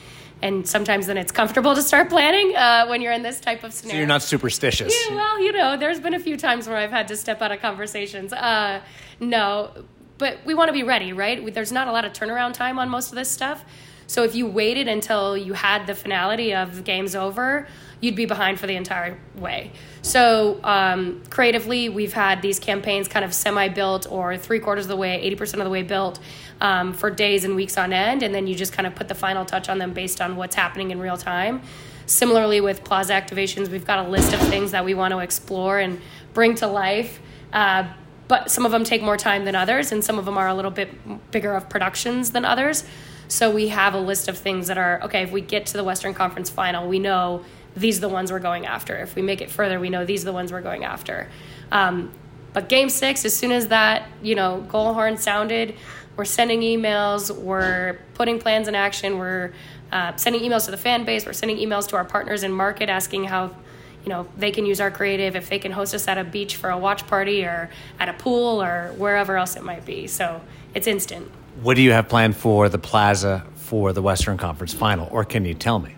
and 0.42 0.66
sometimes 0.66 1.06
then 1.06 1.16
it's 1.16 1.32
comfortable 1.32 1.75
to 1.75 1.82
start 1.82 2.09
planning 2.09 2.54
uh, 2.56 2.87
when 2.87 3.02
you're 3.02 3.12
in 3.12 3.23
this 3.23 3.40
type 3.40 3.64
of 3.64 3.73
scenario. 3.73 3.94
So 3.94 3.99
you're 3.99 4.06
not 4.06 4.23
superstitious. 4.23 4.94
Yeah, 5.09 5.16
well, 5.16 5.40
you 5.40 5.52
know, 5.52 5.76
there's 5.76 6.00
been 6.00 6.14
a 6.14 6.18
few 6.18 6.37
times 6.37 6.66
where 6.68 6.76
I've 6.76 6.90
had 6.90 7.09
to 7.09 7.16
step 7.16 7.42
out 7.42 7.52
of 7.52 7.61
conversations. 7.61 8.32
Uh, 8.32 8.80
no, 9.20 9.70
but 10.18 10.38
we 10.44 10.54
want 10.54 10.68
to 10.68 10.73
be 10.73 10.82
ready, 10.82 11.12
right? 11.12 11.52
There's 11.54 11.73
not 11.73 11.88
a 11.88 11.92
lot 11.92 12.04
of 12.04 12.12
turnaround 12.12 12.54
time 12.54 12.78
on 12.78 12.88
most 12.88 13.09
of 13.11 13.16
this 13.16 13.30
stuff. 13.30 13.64
So 14.11 14.25
if 14.25 14.35
you 14.35 14.45
waited 14.45 14.88
until 14.88 15.37
you 15.37 15.52
had 15.52 15.87
the 15.87 15.95
finality 15.95 16.52
of 16.52 16.83
game's 16.83 17.14
over, 17.14 17.69
you'd 18.00 18.17
be 18.17 18.26
behind 18.26 18.59
for 18.59 18.67
the 18.67 18.75
entire 18.75 19.17
way. 19.37 19.71
So 20.02 20.59
um, 20.64 21.23
creatively, 21.31 21.88
we've 21.88 22.12
had 22.12 22.43
these 22.43 22.59
campaigns 22.59 23.07
kind 23.07 23.25
of 23.25 23.33
semi 23.33 23.69
built 23.69 24.09
or 24.11 24.37
three 24.37 24.59
quarters 24.59 24.87
of 24.87 24.88
the 24.88 24.97
way, 24.97 25.33
80% 25.38 25.59
of 25.59 25.64
the 25.64 25.71
way 25.71 25.85
built 25.85 26.19
um, 26.61 26.93
for 26.93 27.09
days 27.09 27.45
and 27.45 27.55
weeks 27.55 27.79
on 27.79 27.93
end. 27.93 28.25
And 28.25 28.35
then 28.35 28.49
you 28.49 28.57
just 28.57 28.73
kind 28.73 28.85
of 28.85 28.97
put 28.97 29.07
the 29.07 29.14
final 29.14 29.45
touch 29.45 29.69
on 29.69 29.79
them 29.79 29.93
based 29.93 30.21
on 30.21 30.35
what's 30.35 30.57
happening 30.57 30.90
in 30.90 30.99
real 30.99 31.17
time. 31.17 31.62
Similarly, 32.07 32.61
with 32.61 32.83
plaza 32.83 33.12
activations, 33.12 33.69
we've 33.69 33.87
got 33.87 34.05
a 34.05 34.09
list 34.09 34.33
of 34.33 34.40
things 34.40 34.73
that 34.73 34.85
we 34.85 34.93
want 34.93 35.12
to 35.12 35.21
explore 35.21 35.79
and 35.79 36.00
bring 36.35 36.57
to 36.57 36.67
life. 36.67 37.21
Uh, 37.52 37.85
but 38.26 38.50
some 38.50 38.67
of 38.67 38.73
them 38.73 38.83
take 38.83 39.02
more 39.02 39.17
time 39.17 39.45
than 39.45 39.55
others, 39.55 39.93
and 39.93 40.02
some 40.02 40.19
of 40.19 40.25
them 40.25 40.37
are 40.37 40.49
a 40.49 40.55
little 40.55 40.73
bit 40.73 41.31
bigger 41.31 41.52
of 41.55 41.69
productions 41.69 42.33
than 42.33 42.45
others. 42.45 42.83
So 43.30 43.49
we 43.49 43.68
have 43.68 43.94
a 43.94 44.00
list 44.00 44.26
of 44.26 44.37
things 44.37 44.66
that 44.66 44.76
are 44.76 45.00
okay, 45.04 45.22
if 45.22 45.30
we 45.30 45.40
get 45.40 45.66
to 45.66 45.75
the 45.75 45.84
Western 45.84 46.14
Conference 46.14 46.50
final, 46.50 46.88
we 46.88 46.99
know 46.99 47.44
these 47.76 47.99
are 47.99 48.00
the 48.00 48.08
ones 48.08 48.32
we're 48.32 48.40
going 48.40 48.66
after. 48.66 48.96
If 48.96 49.14
we 49.14 49.22
make 49.22 49.40
it 49.40 49.50
further, 49.50 49.78
we 49.78 49.88
know 49.88 50.04
these 50.04 50.22
are 50.22 50.26
the 50.26 50.32
ones 50.32 50.50
we're 50.50 50.60
going 50.60 50.82
after. 50.82 51.28
Um, 51.70 52.10
but 52.52 52.68
game 52.68 52.88
six, 52.88 53.25
as 53.25 53.34
soon 53.34 53.52
as 53.52 53.68
that, 53.68 54.08
you 54.20 54.34
know, 54.34 54.62
goal 54.62 54.92
horn 54.94 55.16
sounded, 55.16 55.76
we're 56.16 56.25
sending 56.25 56.60
emails, 56.62 57.30
we're 57.30 58.00
putting 58.14 58.40
plans 58.40 58.66
in 58.66 58.75
action, 58.75 59.16
we're 59.16 59.52
uh, 59.92 60.16
sending 60.16 60.42
emails 60.42 60.64
to 60.64 60.72
the 60.72 60.76
fan 60.76 61.04
base, 61.04 61.25
we're 61.25 61.32
sending 61.32 61.58
emails 61.58 61.87
to 61.90 61.96
our 61.96 62.04
partners 62.04 62.42
in 62.42 62.50
market 62.50 62.88
asking 62.88 63.25
how, 63.25 63.54
you 64.02 64.08
know, 64.08 64.26
they 64.37 64.50
can 64.50 64.66
use 64.66 64.80
our 64.80 64.90
creative, 64.90 65.37
if 65.37 65.49
they 65.49 65.60
can 65.60 65.70
host 65.70 65.94
us 65.94 66.08
at 66.08 66.18
a 66.18 66.25
beach 66.25 66.56
for 66.56 66.70
a 66.70 66.76
watch 66.76 67.06
party 67.06 67.44
or 67.44 67.70
at 68.00 68.08
a 68.08 68.12
pool 68.14 68.60
or 68.60 68.92
wherever 68.96 69.37
else 69.37 69.54
it 69.54 69.62
might 69.62 69.87
be. 69.87 70.08
So 70.08 70.40
it's 70.75 70.88
instant. 70.88 71.30
What 71.62 71.76
do 71.76 71.83
you 71.83 71.93
have 71.93 72.09
planned 72.09 72.37
for 72.37 72.71
the 72.71 72.79
plaza 72.79 73.45
for 73.55 73.93
the 73.93 74.00
Western 74.00 74.38
Conference 74.38 74.73
final, 74.73 75.07
or 75.11 75.26
can 75.26 75.45
you 75.45 75.52
tell 75.52 75.79
me? 75.79 75.95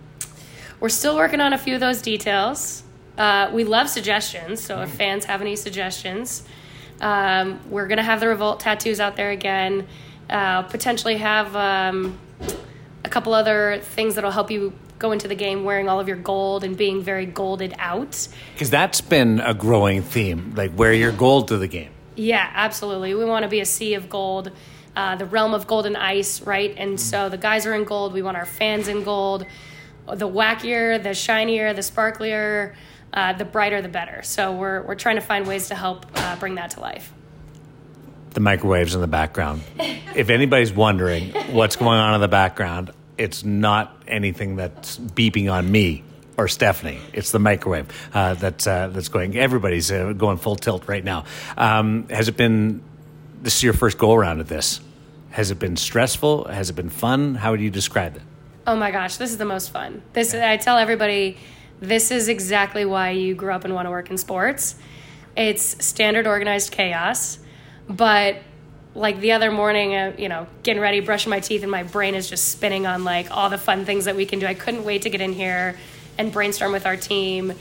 We're 0.81 0.89
still 0.89 1.15
working 1.15 1.41
on 1.41 1.53
a 1.53 1.59
few 1.59 1.75
of 1.75 1.81
those 1.81 2.03
details. 2.03 2.83
Uh, 3.17 3.49
we 3.53 3.63
love 3.63 3.89
suggestions, 3.89 4.61
so 4.61 4.83
if 4.83 4.91
fans 4.91 5.25
have 5.27 5.41
any 5.41 5.55
suggestions, 5.55 6.43
um, 7.01 7.61
we're 7.71 7.87
going 7.87 7.99
to 7.99 8.03
have 8.03 8.19
the 8.19 8.27
Revolt 8.27 8.59
tattoos 8.59 8.99
out 8.99 9.15
there 9.15 9.31
again. 9.31 9.87
Uh, 10.29 10.63
potentially 10.63 11.19
have 11.19 11.55
um, 11.55 12.19
a 13.05 13.09
couple 13.09 13.33
other 13.33 13.79
things 13.83 14.17
that'll 14.17 14.33
help 14.33 14.51
you 14.51 14.73
go 14.99 15.13
into 15.13 15.29
the 15.29 15.37
game 15.37 15.63
wearing 15.63 15.89
all 15.89 16.01
of 16.01 16.09
your 16.09 16.17
gold 16.17 16.65
and 16.65 16.77
being 16.77 17.03
very 17.05 17.27
golded 17.27 17.73
out. 17.79 18.27
Because 18.55 18.71
that's 18.71 19.01
been 19.01 19.39
a 19.39 19.55
growing 19.55 20.03
theme, 20.03 20.55
like 20.57 20.77
wear 20.77 20.93
your 20.93 21.13
gold 21.13 21.47
to 21.49 21.57
the 21.57 21.69
game. 21.69 21.91
Yeah, 22.17 22.51
absolutely. 22.53 23.15
We 23.15 23.25
want 23.25 23.45
to 23.45 23.49
be 23.49 23.61
a 23.61 23.65
sea 23.65 23.95
of 23.95 24.11
gold, 24.11 24.51
uh, 24.97 25.17
the 25.17 25.27
realm 25.27 25.55
of 25.55 25.67
golden 25.67 25.97
ice, 25.97 26.43
right? 26.43 26.75
And 26.77 27.01
so 27.01 27.29
the 27.29 27.39
guys 27.39 27.67
are 27.67 27.75
in 27.75 27.85
gold. 27.85 28.13
We 28.13 28.23
want 28.23 28.37
our 28.37 28.47
fans 28.47 28.89
in 28.89 29.05
gold 29.05 29.47
the 30.07 30.29
wackier, 30.29 31.03
the 31.03 31.15
shinier, 31.15 31.75
the 31.75 31.81
sparklier, 31.81 32.75
uh, 33.13 33.33
the 33.35 33.45
brighter, 33.45 33.83
the 33.83 33.89
better. 33.89 34.23
So 34.23 34.53
we're, 34.53 34.83
we're 34.83 34.95
trying 34.95 35.17
to 35.17 35.23
find 35.23 35.47
ways 35.47 35.69
to 35.69 35.75
help 35.75 36.07
uh, 36.15 36.37
bring 36.37 36.57
that 36.57 36.71
to 36.73 36.81
life. 36.81 37.13
The 38.31 38.41
microwaves 38.41 38.95
in 38.95 39.01
the 39.01 39.07
background. 39.07 39.63
if 39.79 40.31
anybody's 40.31 40.73
wondering 40.73 41.31
what's 41.53 41.77
going 41.77 41.99
on 41.99 42.15
in 42.15 42.21
the 42.21 42.29
background, 42.29 42.91
it's 43.19 43.45
not 43.45 44.03
anything 44.09 44.57
that's 44.57 44.99
beeping 44.99 45.53
on 45.53 45.71
me 45.71 46.03
or 46.39 46.49
Stephanie. 46.49 46.99
It's 47.13 47.31
the 47.31 47.39
microwave 47.39 47.87
uh, 48.15 48.35
that's 48.35 48.67
uh, 48.67 48.89
that's 48.89 49.09
going. 49.09 49.37
Everybody's 49.37 49.93
uh, 49.93 50.15
going 50.15 50.39
full 50.39 50.57
tilt 50.57 50.89
right 50.89 51.05
now. 51.05 51.25
Um, 51.59 52.09
has 52.09 52.29
it 52.29 52.39
been? 52.39 52.83
This 53.43 53.57
is 53.57 53.63
your 53.65 53.73
first 53.73 53.99
go 53.99 54.13
around 54.13 54.39
at 54.39 54.47
this. 54.47 54.81
Has 55.31 55.51
it 55.51 55.59
been 55.59 55.77
stressful? 55.77 56.45
Has 56.45 56.71
it 56.71 56.75
been 56.75 56.91
fun? 56.91 57.35
How 57.35 57.51
would 57.51 57.61
you 57.61 57.71
describe 57.71 58.15
it? 58.15 58.23
Oh 58.69 58.77
my 58.77 58.93
gosh, 58.93 59.17
this 59.17 59.31
is 59.31 59.37
the 59.37 59.45
most 59.45 59.71
fun. 59.71 60.01
This 60.13 60.33
I 60.33 60.57
tell 60.59 60.79
everybody, 60.79 61.37
this 61.81 62.13
is 62.13 62.29
exactly 62.29 62.85
why 62.85 63.11
you 63.11 63.35
grew 63.35 63.53
up 63.53 63.65
and 63.65 63.75
want 63.75 63.87
to 63.87 63.91
work 63.91 64.11
in 64.11 64.17
sports. 64.17 64.77
It's 65.37 65.85
standard 65.85 66.29
organized 66.29 66.71
chaos, 66.71 67.41
but 67.89 68.37
like 68.95 69.19
the 69.19 69.33
other 69.33 69.51
morning, 69.51 69.97
uh, 69.97 70.15
you 70.17 70.29
know, 70.29 70.47
getting 70.63 70.81
ready, 70.81 71.01
brushing 71.01 71.31
my 71.31 71.41
teeth, 71.41 71.63
and 71.63 71.71
my 71.71 71.83
brain 71.83 72.15
is 72.15 72.31
just 72.31 72.47
spinning 72.47 72.87
on 72.87 73.03
like 73.03 73.29
all 73.37 73.51
the 73.51 73.59
fun 73.59 73.85
things 73.85 74.05
that 74.05 74.15
we 74.15 74.25
can 74.25 74.39
do. 74.39 74.47
I 74.47 74.55
couldn't 74.55 74.85
wait 74.85 75.03
to 75.03 75.11
get 75.11 75.21
in 75.21 75.33
here 75.33 75.77
and 76.17 76.31
brainstorm 76.31 76.71
with 76.71 76.87
our 76.87 76.97
team. 76.97 77.55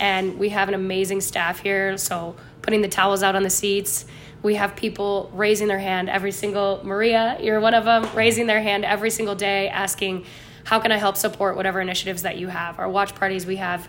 And 0.00 0.38
we 0.38 0.48
have 0.50 0.68
an 0.68 0.74
amazing 0.74 1.20
staff 1.20 1.58
here. 1.58 1.98
So 1.98 2.36
putting 2.62 2.80
the 2.80 2.88
towels 2.88 3.22
out 3.22 3.36
on 3.36 3.42
the 3.42 3.50
seats, 3.50 4.06
we 4.42 4.54
have 4.54 4.76
people 4.76 5.30
raising 5.34 5.68
their 5.68 5.78
hand 5.78 6.08
every 6.08 6.32
single 6.32 6.80
Maria, 6.84 7.38
you're 7.40 7.60
one 7.60 7.74
of 7.74 7.84
them, 7.84 8.08
raising 8.14 8.46
their 8.46 8.60
hand 8.60 8.84
every 8.84 9.10
single 9.10 9.34
day, 9.34 9.68
asking 9.68 10.24
how 10.64 10.80
can 10.80 10.90
I 10.92 10.96
help 10.96 11.16
support 11.16 11.56
whatever 11.56 11.80
initiatives 11.80 12.22
that 12.22 12.38
you 12.38 12.48
have? 12.48 12.78
Our 12.78 12.88
watch 12.88 13.14
parties, 13.14 13.46
we 13.46 13.56
have, 13.56 13.88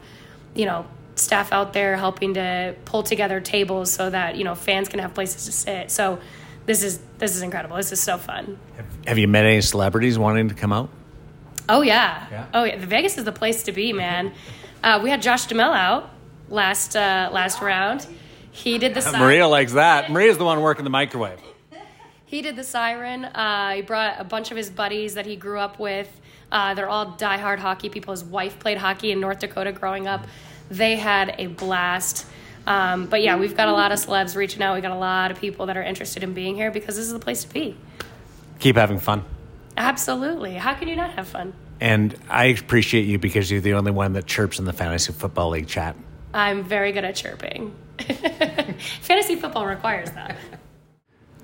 you 0.54 0.66
know, 0.66 0.86
staff 1.16 1.52
out 1.52 1.74
there 1.74 1.98
helping 1.98 2.36
to 2.36 2.76
pull 2.86 3.04
together 3.04 3.40
tables 3.42 3.92
so 3.92 4.10
that 4.10 4.38
you 4.38 4.44
know 4.44 4.56
fans 4.56 4.90
can 4.90 5.00
have 5.00 5.14
places 5.14 5.46
to 5.46 5.52
sit. 5.52 5.92
So 5.92 6.20
this 6.66 6.84
is 6.84 7.00
this 7.18 7.36
is 7.36 7.42
incredible. 7.42 7.78
This 7.78 7.92
is 7.92 8.00
so 8.00 8.18
fun. 8.18 8.60
Have 9.06 9.18
you 9.18 9.28
met 9.28 9.46
any 9.46 9.62
celebrities 9.62 10.20
wanting 10.20 10.50
to 10.50 10.56
come 10.56 10.72
out? 10.72 10.90
Oh 11.70 11.82
yeah, 11.82 12.28
yeah. 12.32 12.46
oh 12.54 12.64
yeah. 12.64 12.78
The 12.78 12.88
Vegas 12.88 13.18
is 13.18 13.26
the 13.26 13.32
place 13.32 13.64
to 13.64 13.72
be, 13.72 13.94
man. 13.94 14.32
Uh, 14.84 15.00
we 15.04 15.10
had 15.10 15.22
Josh 15.22 15.48
Duhamel 15.48 15.74
out 15.74 16.10
last 16.50 16.96
uh, 16.96 17.30
last 17.32 17.62
round. 17.62 18.06
He 18.58 18.78
did 18.78 18.94
the. 18.94 19.02
Siren. 19.02 19.20
Maria 19.26 19.48
likes 19.48 19.74
that. 19.74 20.12
Maria's 20.12 20.38
the 20.38 20.46
one 20.46 20.62
working 20.62 20.84
the 20.84 20.90
microwave. 20.90 21.40
He 22.26 22.42
did 22.42 22.58
the 22.58 22.64
siren. 22.64 23.24
Uh, 23.24 23.72
he 23.72 23.82
brought 23.82 24.20
a 24.20 24.26
bunch 24.26 24.52
of 24.52 24.58
his 24.58 24.70
buddies 24.70 25.14
that 25.14 25.26
he 25.26 25.38
grew 25.38 25.60
up 25.60 25.80
with. 25.80 26.10
Uh, 26.52 26.74
they're 26.74 26.90
all 26.90 27.14
diehard 27.14 27.60
hockey 27.60 27.88
people. 27.88 28.12
His 28.12 28.24
wife 28.24 28.60
played 28.60 28.78
hockey 28.78 29.12
in 29.12 29.22
North 29.22 29.40
Dakota 29.40 29.72
growing 29.72 30.08
up. 30.08 30.28
They 30.70 30.98
had 30.98 31.36
a 31.38 31.48
blast. 31.48 32.26
Um, 32.66 33.06
but 33.06 33.22
yeah, 33.24 33.38
we've 33.38 33.56
got 33.56 33.70
a 33.70 33.72
lot 33.72 33.94
of 33.94 34.00
celebs 34.00 34.36
reaching 34.36 34.62
out. 34.62 34.74
We've 34.74 34.84
got 34.84 34.92
a 34.92 35.00
lot 35.00 35.32
of 35.32 35.40
people 35.40 35.68
that 35.68 35.78
are 35.78 35.84
interested 35.84 36.22
in 36.22 36.34
being 36.34 36.56
here 36.56 36.70
because 36.70 36.98
this 36.98 37.06
is 37.06 37.14
the 37.14 37.20
place 37.20 37.44
to 37.44 37.54
be. 37.54 37.78
Keep 38.60 38.76
having 38.76 39.00
fun. 39.00 39.24
Absolutely. 39.78 40.56
How 40.56 40.74
can 40.74 40.90
you 40.90 40.98
not 40.98 41.12
have 41.12 41.30
fun? 41.30 41.54
And 41.80 42.14
I 42.30 42.46
appreciate 42.46 43.06
you 43.06 43.20
because 43.20 43.50
you're 43.50 43.62
the 43.62 43.76
only 43.76 43.92
one 43.92 44.14
that 44.14 44.26
chirps 44.26 44.60
in 44.60 44.66
the 44.66 44.74
Fantasy 44.74 45.14
Football 45.14 45.52
League 45.52 45.68
chat. 45.68 45.96
I'm 46.34 46.64
very 46.64 46.92
good 46.92 47.04
at 47.04 47.16
chirping. 47.16 47.74
Fantasy 49.02 49.36
football 49.36 49.66
requires 49.66 50.12
that. 50.12 50.38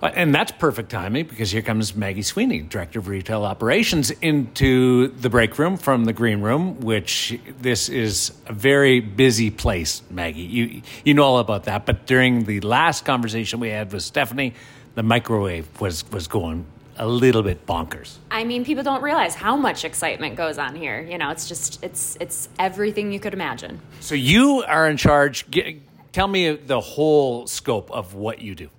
And 0.02 0.36
that's 0.36 0.52
perfect 0.52 0.90
timing 0.90 1.28
because 1.28 1.52
here 1.52 1.62
comes 1.62 1.96
Maggie 1.96 2.24
Sweeney, 2.24 2.60
Director 2.60 3.00
of 3.00 3.08
Retail 3.08 3.46
Operations, 3.46 4.12
into 4.12 5.08
the 5.08 5.30
break 5.30 5.58
room 5.58 5.78
from 5.78 6.04
the 6.04 6.12
green 6.12 6.42
room, 6.42 6.82
which 6.82 7.40
this 7.62 7.88
is 7.88 8.34
a 8.48 8.54
very 8.54 9.00
busy 9.00 9.50
place, 9.50 10.02
Maggie. 10.10 10.42
You, 10.42 10.82
you 11.06 11.14
know 11.14 11.24
all 11.24 11.40
about 11.40 11.64
that. 11.66 11.86
But 11.86 12.06
during 12.06 12.44
the 12.44 12.60
last 12.60 13.06
conversation 13.06 13.62
we 13.62 13.70
had 13.70 13.94
with 13.94 14.04
Stephanie, 14.04 14.56
the 14.96 15.04
microwave 15.04 15.80
was, 15.80 16.04
was 16.12 16.28
going 16.28 16.66
a 16.98 17.08
little 17.08 17.44
bit 17.44 17.66
bonkers. 17.66 18.18
I 18.30 18.44
mean, 18.44 18.66
people 18.66 18.84
don't 18.84 19.02
realize 19.02 19.36
how 19.36 19.56
much 19.56 19.86
excitement 19.86 20.36
goes 20.36 20.58
on 20.58 20.76
here. 20.76 21.02
You 21.02 21.18
know, 21.18 21.30
it's 21.30 21.48
just, 21.48 21.84
it's, 21.84 22.18
it's 22.20 22.50
everything 22.60 23.12
you 23.12 23.20
could 23.20 23.34
imagine. 23.34 23.80
So 24.00 24.16
you 24.16 24.64
are 24.68 24.88
in 24.90 24.98
charge. 24.98 25.50
Get, 25.50 25.78
tell 26.12 26.28
me 26.28 26.56
the 26.56 26.80
whole 26.80 27.48
scope 27.48 27.92
of 27.92 28.14
what 28.14 28.42
you 28.42 28.56
do. 28.56 28.70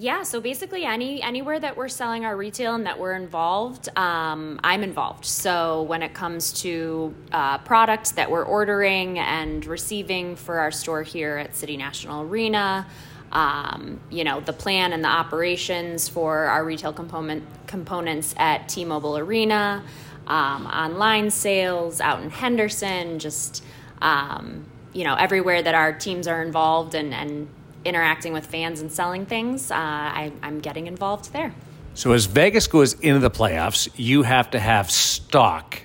Yeah, 0.00 0.22
so 0.22 0.40
basically, 0.40 0.84
any 0.84 1.22
anywhere 1.22 1.60
that 1.60 1.76
we're 1.76 1.88
selling 1.88 2.24
our 2.24 2.34
retail 2.34 2.74
and 2.74 2.86
that 2.86 2.98
we're 2.98 3.12
involved, 3.12 3.90
um, 3.98 4.58
I'm 4.64 4.82
involved. 4.82 5.26
So 5.26 5.82
when 5.82 6.02
it 6.02 6.14
comes 6.14 6.54
to 6.62 7.14
uh, 7.32 7.58
products 7.58 8.12
that 8.12 8.30
we're 8.30 8.44
ordering 8.44 9.18
and 9.18 9.66
receiving 9.66 10.36
for 10.36 10.58
our 10.58 10.70
store 10.70 11.02
here 11.02 11.36
at 11.36 11.54
City 11.54 11.76
National 11.76 12.22
Arena, 12.22 12.86
um, 13.32 14.00
you 14.10 14.24
know, 14.24 14.40
the 14.40 14.52
plan 14.52 14.92
and 14.92 15.04
the 15.04 15.08
operations 15.08 16.08
for 16.08 16.46
our 16.46 16.64
retail 16.64 16.92
component 16.92 17.44
components 17.66 18.34
at 18.36 18.68
T-Mobile 18.68 19.18
Arena, 19.18 19.84
um, 20.26 20.66
online 20.66 21.30
sales 21.30 22.00
out 22.00 22.22
in 22.22 22.30
Henderson, 22.30 23.18
just 23.18 23.64
um, 24.02 24.64
you 24.92 25.04
know, 25.04 25.14
everywhere 25.14 25.62
that 25.62 25.74
our 25.74 25.92
teams 25.92 26.26
are 26.26 26.42
involved 26.42 26.94
and 26.94 27.14
and 27.14 27.48
interacting 27.84 28.32
with 28.32 28.46
fans 28.46 28.80
and 28.80 28.92
selling 28.92 29.26
things, 29.26 29.70
uh, 29.70 29.74
I, 29.74 30.32
I'm 30.42 30.60
getting 30.60 30.86
involved 30.86 31.32
there. 31.32 31.54
So 31.94 32.12
as 32.12 32.26
Vegas 32.26 32.66
goes 32.66 32.92
into 32.94 33.20
the 33.20 33.30
playoffs, 33.30 33.88
you 33.96 34.22
have 34.22 34.50
to 34.50 34.60
have 34.60 34.90
stock 34.90 35.80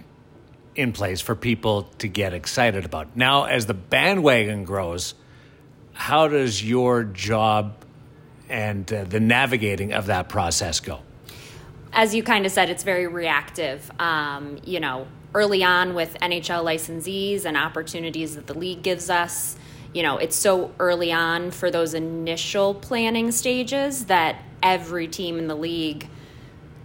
in 0.75 0.91
place 0.91 1.21
for 1.21 1.35
people 1.35 1.83
to 1.99 2.07
get 2.07 2.33
excited 2.33 2.85
about. 2.85 3.15
Now, 3.15 3.45
as 3.45 3.65
the 3.65 3.73
bandwagon 3.73 4.65
grows, 4.65 5.15
how 5.95 6.27
does 6.27 6.63
your 6.63 7.03
job 7.03 7.73
and 8.47 8.91
uh, 8.93 9.05
the 9.05 9.19
navigating 9.19 9.93
of 9.93 10.05
that 10.07 10.29
process 10.29 10.79
go? 10.79 10.99
As 11.93 12.13
you 12.13 12.21
kind 12.21 12.45
of 12.45 12.51
said, 12.51 12.69
it's 12.69 12.83
very 12.83 13.07
reactive. 13.07 13.89
Um, 13.99 14.59
you 14.63 14.79
know, 14.79 15.07
early 15.33 15.63
on 15.63 15.95
with 15.95 16.15
NHL 16.21 16.63
licensees 16.63 17.45
and 17.45 17.57
opportunities 17.57 18.35
that 18.35 18.45
the 18.45 18.53
league 18.53 18.83
gives 18.83 19.09
us, 19.09 19.55
you 19.93 20.03
know, 20.03 20.17
it's 20.17 20.35
so 20.35 20.71
early 20.79 21.11
on 21.11 21.51
for 21.51 21.71
those 21.71 21.93
initial 21.93 22.75
planning 22.75 23.31
stages 23.31 24.05
that 24.05 24.35
every 24.61 25.07
team 25.07 25.39
in 25.39 25.47
the 25.47 25.55
league 25.55 26.09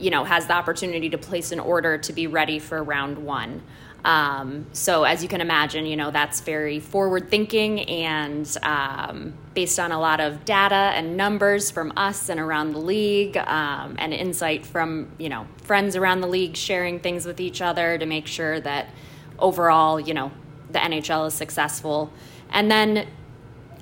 you 0.00 0.10
know, 0.10 0.24
has 0.24 0.46
the 0.46 0.54
opportunity 0.54 1.10
to 1.10 1.18
place 1.18 1.52
an 1.52 1.60
order 1.60 1.98
to 1.98 2.12
be 2.12 2.26
ready 2.26 2.58
for 2.58 2.82
round 2.82 3.18
one. 3.18 3.62
Um, 4.04 4.66
so 4.72 5.04
as 5.04 5.22
you 5.22 5.28
can 5.28 5.40
imagine, 5.40 5.86
you 5.86 5.96
know 5.96 6.10
that's 6.10 6.40
very 6.40 6.80
forward 6.80 7.30
thinking 7.30 7.80
and 7.80 8.56
um, 8.62 9.34
based 9.54 9.78
on 9.78 9.92
a 9.92 10.00
lot 10.00 10.20
of 10.20 10.44
data 10.44 10.92
and 10.94 11.16
numbers 11.16 11.70
from 11.70 11.92
us 11.96 12.28
and 12.28 12.40
around 12.40 12.72
the 12.72 12.78
league, 12.78 13.36
um, 13.36 13.96
and 13.98 14.12
insight 14.14 14.64
from 14.64 15.10
you 15.18 15.28
know 15.28 15.46
friends 15.62 15.96
around 15.96 16.20
the 16.20 16.28
league 16.28 16.56
sharing 16.56 17.00
things 17.00 17.26
with 17.26 17.40
each 17.40 17.60
other 17.60 17.98
to 17.98 18.06
make 18.06 18.26
sure 18.26 18.60
that 18.60 18.88
overall, 19.38 19.98
you 19.98 20.14
know, 20.14 20.30
the 20.70 20.78
NHL 20.78 21.26
is 21.26 21.34
successful. 21.34 22.12
And 22.50 22.70
then 22.70 23.06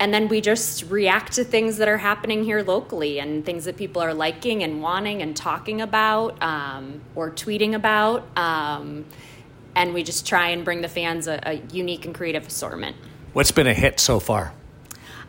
and 0.00 0.14
then 0.14 0.28
we 0.28 0.40
just 0.40 0.84
react 0.84 1.32
to 1.32 1.44
things 1.44 1.78
that 1.78 1.88
are 1.88 1.98
happening 1.98 2.44
here 2.44 2.62
locally 2.62 3.18
and 3.18 3.44
things 3.44 3.64
that 3.64 3.76
people 3.76 4.00
are 4.00 4.14
liking 4.14 4.62
and 4.62 4.80
wanting 4.80 5.22
and 5.22 5.36
talking 5.36 5.80
about 5.80 6.40
um, 6.40 7.00
or 7.16 7.30
tweeting 7.32 7.74
about. 7.74 8.24
Um, 8.36 9.04
and 9.78 9.94
we 9.94 10.02
just 10.02 10.26
try 10.26 10.48
and 10.48 10.64
bring 10.64 10.80
the 10.80 10.88
fans 10.88 11.28
a, 11.28 11.40
a 11.44 11.62
unique 11.72 12.04
and 12.04 12.14
creative 12.14 12.46
assortment. 12.46 12.96
What's 13.32 13.52
been 13.52 13.68
a 13.68 13.74
hit 13.74 14.00
so 14.00 14.18
far? 14.18 14.52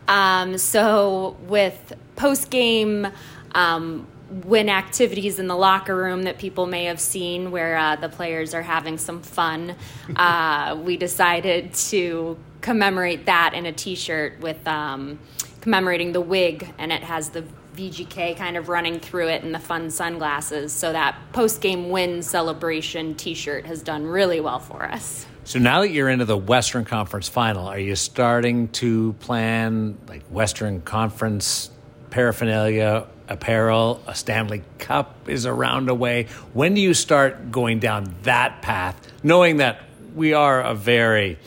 Um, 0.08 0.58
so 0.58 1.38
with 1.44 1.94
post 2.16 2.50
game 2.50 3.08
um, 3.54 4.08
win 4.44 4.68
activities 4.68 5.38
in 5.38 5.46
the 5.46 5.56
locker 5.56 5.96
room 5.96 6.24
that 6.24 6.40
people 6.40 6.66
may 6.66 6.86
have 6.86 7.00
seen, 7.00 7.52
where 7.52 7.78
uh, 7.78 7.96
the 7.96 8.10
players 8.10 8.56
are 8.56 8.64
having 8.64 8.98
some 8.98 9.22
fun, 9.22 9.76
uh, 10.16 10.80
we 10.84 10.98
decided 10.98 11.76
to 11.76 12.36
commemorate 12.62 13.28
that 13.28 13.54
in 13.54 13.68
a 13.68 13.72
T-shirt 13.72 14.40
with 14.40 14.68
um, 14.68 15.20
commemorating 15.62 16.12
the 16.12 16.22
wig, 16.22 16.74
and 16.80 16.92
it 16.92 17.04
has 17.04 17.30
the 17.30 17.44
VGK 17.76 18.36
kind 18.36 18.58
of 18.58 18.70
running 18.70 19.00
through 19.00 19.28
it 19.30 19.44
and 19.44 19.54
the 19.54 19.60
fun 19.60 19.90
sunglasses. 19.90 20.72
So 20.72 20.92
that 20.92 21.18
post 21.34 21.62
game 21.62 21.90
win 21.90 22.22
celebration 22.22 23.16
t 23.16 23.34
shirt 23.34 23.66
has 23.66 23.82
done 23.82 24.06
really 24.06 24.40
well 24.40 24.60
for 24.60 24.84
us. 24.84 25.26
So 25.44 25.58
now 25.58 25.82
that 25.82 25.90
you're 25.90 26.10
into 26.10 26.26
the 26.26 26.38
Western 26.38 26.86
Conference 26.86 27.28
final, 27.28 27.68
are 27.68 27.80
you 27.80 27.96
starting 27.96 28.68
to 28.70 29.14
plan 29.14 29.98
like 30.08 30.24
Western 30.28 30.82
Conference 30.82 31.72
paraphernalia, 32.12 33.08
apparel? 33.28 34.02
A 34.06 34.14
Stanley 34.14 34.62
Cup 34.78 35.28
is 35.28 35.46
around 35.46 35.90
away. 35.90 36.28
When 36.54 36.76
do 36.76 36.82
you 36.82 36.94
start 36.94 37.52
going 37.52 37.80
down 37.80 38.14
that 38.24 38.62
path, 38.62 38.96
knowing 39.24 39.58
that 39.58 39.82
we 40.14 40.34
are 40.34 40.62
a 40.62 40.76
very 40.76 41.40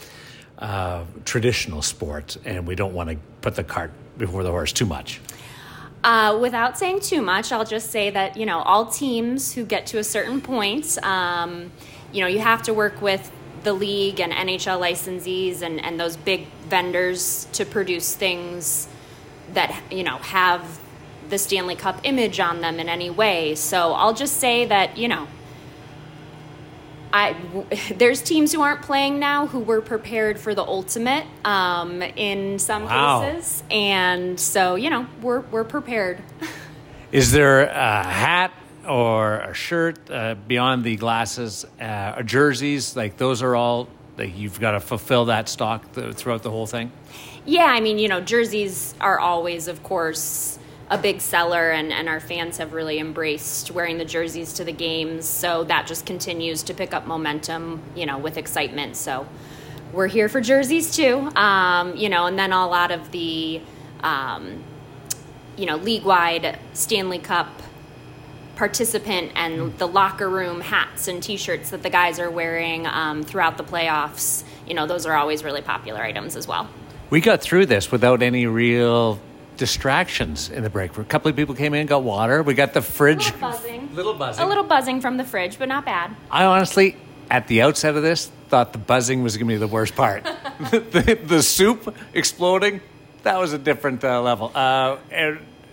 uh, 0.59 1.05
traditional 1.25 1.83
sport 1.83 2.37
and 2.45 2.67
we 2.67 2.75
don't 2.75 2.95
want 2.95 3.11
to 3.11 3.19
put 3.41 3.55
the 3.55 3.65
cart 3.65 3.93
before 4.19 4.43
the 4.43 4.51
horse 4.51 4.73
too 4.73 4.87
much? 4.87 5.21
Uh, 6.05 6.37
without 6.41 6.77
saying 6.77 7.01
too 7.01 7.23
much, 7.23 7.53
I'll 7.53 7.65
just 7.65 7.91
say 7.91 8.11
that 8.11 8.37
you 8.37 8.45
know 8.45 8.61
all 8.61 8.87
teams 8.87 9.55
who 9.55 9.65
get 9.65 9.87
to 9.89 9.99
a 9.99 10.05
certain 10.05 10.41
point, 10.41 10.99
um, 11.05 11.71
you 12.13 12.21
know, 12.21 12.27
you 12.27 12.41
have 12.41 12.63
to 12.65 12.75
work 12.75 13.01
with 13.01 13.31
the 13.63 13.73
league 13.73 14.21
and 14.21 14.33
NHL 14.33 14.81
licensees 14.81 15.63
and, 15.63 15.83
and 15.85 16.01
those 16.01 16.17
big 16.17 16.47
vendors 16.69 17.47
to 17.53 17.65
produce 17.65 18.17
things 18.17 18.89
that 19.55 19.81
you 19.91 20.03
know 20.03 20.17
have 20.19 20.81
the 21.29 21.39
Stanley 21.39 21.77
Cup 21.77 22.01
image 22.03 22.41
on 22.41 22.61
them 22.61 22.81
in 22.81 22.89
any 22.89 23.09
way. 23.09 23.55
So 23.55 23.93
I'll 23.93 24.15
just 24.15 24.39
say 24.39 24.65
that 24.67 24.99
you 24.99 25.09
know 25.09 25.29
I, 27.13 27.37
there's 27.97 28.23
teams 28.23 28.53
who 28.53 28.63
aren't 28.63 28.83
playing 28.83 29.19
now 29.19 29.47
who 29.47 29.61
were 29.61 29.81
prepared 29.81 30.39
for 30.39 30.55
the 30.55 30.63
ultimate 30.63 31.27
um, 31.45 32.03
in 32.03 32.59
some 32.59 32.85
wow. 32.85 33.21
cases, 33.21 33.63
and 33.71 34.39
so 34.39 34.75
you 34.75 34.91
know 34.91 35.07
we're 35.21 35.41
we're 35.41 35.65
prepared. 35.65 36.23
Is 37.13 37.31
there 37.31 37.65
a 37.65 38.03
hat 38.03 38.53
or 38.89 39.41
a 39.41 39.53
shirt 39.53 40.11
uh, 40.11 40.35
beyond 40.49 40.83
the 40.83 40.97
glasses, 40.97 41.67
uh, 41.79 42.23
jerseys? 42.23 42.97
Like 42.97 43.19
those 43.19 43.43
are 43.43 43.55
all 43.55 43.89
like 44.17 44.37
you've 44.37 44.59
got 44.59 44.73
to 44.73 44.81
fulfill 44.81 45.27
that 45.27 45.49
stock 45.49 45.93
throughout 45.93 46.43
the 46.43 46.51
whole 46.51 46.67
thing. 46.67 46.91
Yeah, 47.45 47.67
I 47.67 47.81
mean, 47.81 47.99
you 47.99 48.09
know, 48.09 48.21
jerseys 48.21 48.95
are 49.01 49.19
always, 49.19 49.69
of 49.69 49.83
course 49.83 50.59
a 50.93 50.99
big 50.99 51.23
seller, 51.23 51.71
and, 51.71 51.91
and 51.91 52.07
our 52.07 52.21
fans 52.21 52.59
have 52.59 52.75
really 52.75 52.99
embraced 52.99 53.71
wearing 53.71 53.97
the 53.97 54.05
jerseys 54.05 54.53
to 54.53 54.63
the 54.63 54.73
games. 54.73 55.27
So 55.27 55.65
that 55.65 55.87
just 55.87 56.05
continues 56.05 56.63
to 56.65 56.75
pick 56.75 56.93
up 56.93 57.07
momentum, 57.07 57.81
you 57.97 58.05
know, 58.05 58.19
with 58.19 58.37
excitement. 58.37 58.97
So 58.97 59.27
we're 59.95 60.07
here 60.07 60.29
for 60.29 60.43
jerseys 60.43 60.95
too, 60.95 61.31
um, 61.35 61.97
you 61.97 62.11
know, 62.11 62.27
and 62.27 62.39
then 62.39 62.53
a 62.53 62.69
lot 62.69 62.91
of 62.91 63.11
the, 63.11 63.63
um, 64.01 64.63
you 65.57 65.65
know, 65.65 65.77
league 65.77 66.05
wide 66.05 66.59
Stanley 66.75 67.19
Cup 67.19 67.49
participant 68.57 69.33
and 69.35 69.77
the 69.79 69.89
locker 69.89 70.29
room 70.29 70.61
hats 70.61 71.09
and 71.09 71.23
t-shirts 71.23 71.71
that 71.71 71.83
the 71.83 71.89
guys 71.89 72.19
are 72.19 72.31
wearing 72.31 72.87
um, 72.87 73.23
throughout 73.23 73.57
the 73.57 73.65
playoffs 73.65 74.45
you 74.67 74.75
know 74.75 74.87
those 74.87 75.07
are 75.07 75.15
always 75.15 75.43
really 75.43 75.63
popular 75.63 76.03
items 76.03 76.37
as 76.37 76.47
well 76.47 76.69
we 77.09 77.19
got 77.19 77.41
through 77.41 77.65
this 77.65 77.91
without 77.91 78.23
any 78.23 78.47
real 78.47 79.19
distractions 79.57 80.51
in 80.51 80.63
the 80.63 80.71
break 80.71 80.97
room. 80.97 81.07
A 81.07 81.09
couple 81.09 81.31
of 81.31 81.37
people 81.37 81.55
came 81.55 81.75
in, 81.75 81.87
got 81.87 82.03
water. 82.03 82.43
We 82.43 82.55
got 82.55 82.73
the 82.73 82.83
fridge. 82.83 83.31
A 83.31 83.33
little 83.33 83.41
buzzing. 83.41 83.95
Little 83.95 84.15
buzzing. 84.15 84.45
A 84.45 84.49
little 84.49 84.65
buzzing 84.65 85.01
from 85.01 85.17
the 85.19 85.25
fridge, 85.25 85.59
but 85.59 85.69
not 85.69 85.85
bad. 85.85 86.17
I 86.31 86.45
honestly, 86.45 86.97
at 87.31 87.47
the 87.47 87.63
outset 87.63 87.95
of 87.95 88.03
this, 88.03 88.31
thought 88.49 88.73
the 88.73 88.79
buzzing 88.79 89.23
was 89.23 89.37
going 89.37 89.49
to 89.49 89.55
be 89.55 89.59
the 89.59 89.67
worst 89.67 89.95
part. 89.95 90.25
the, 90.71 91.19
the, 91.25 91.43
soup 91.43 91.95
exploding, 92.15 92.81
that 93.23 93.39
was 93.39 93.53
a 93.53 93.59
different 93.59 94.03
uh, 94.05 94.23
level. 94.23 94.51
Uh, 94.55 94.97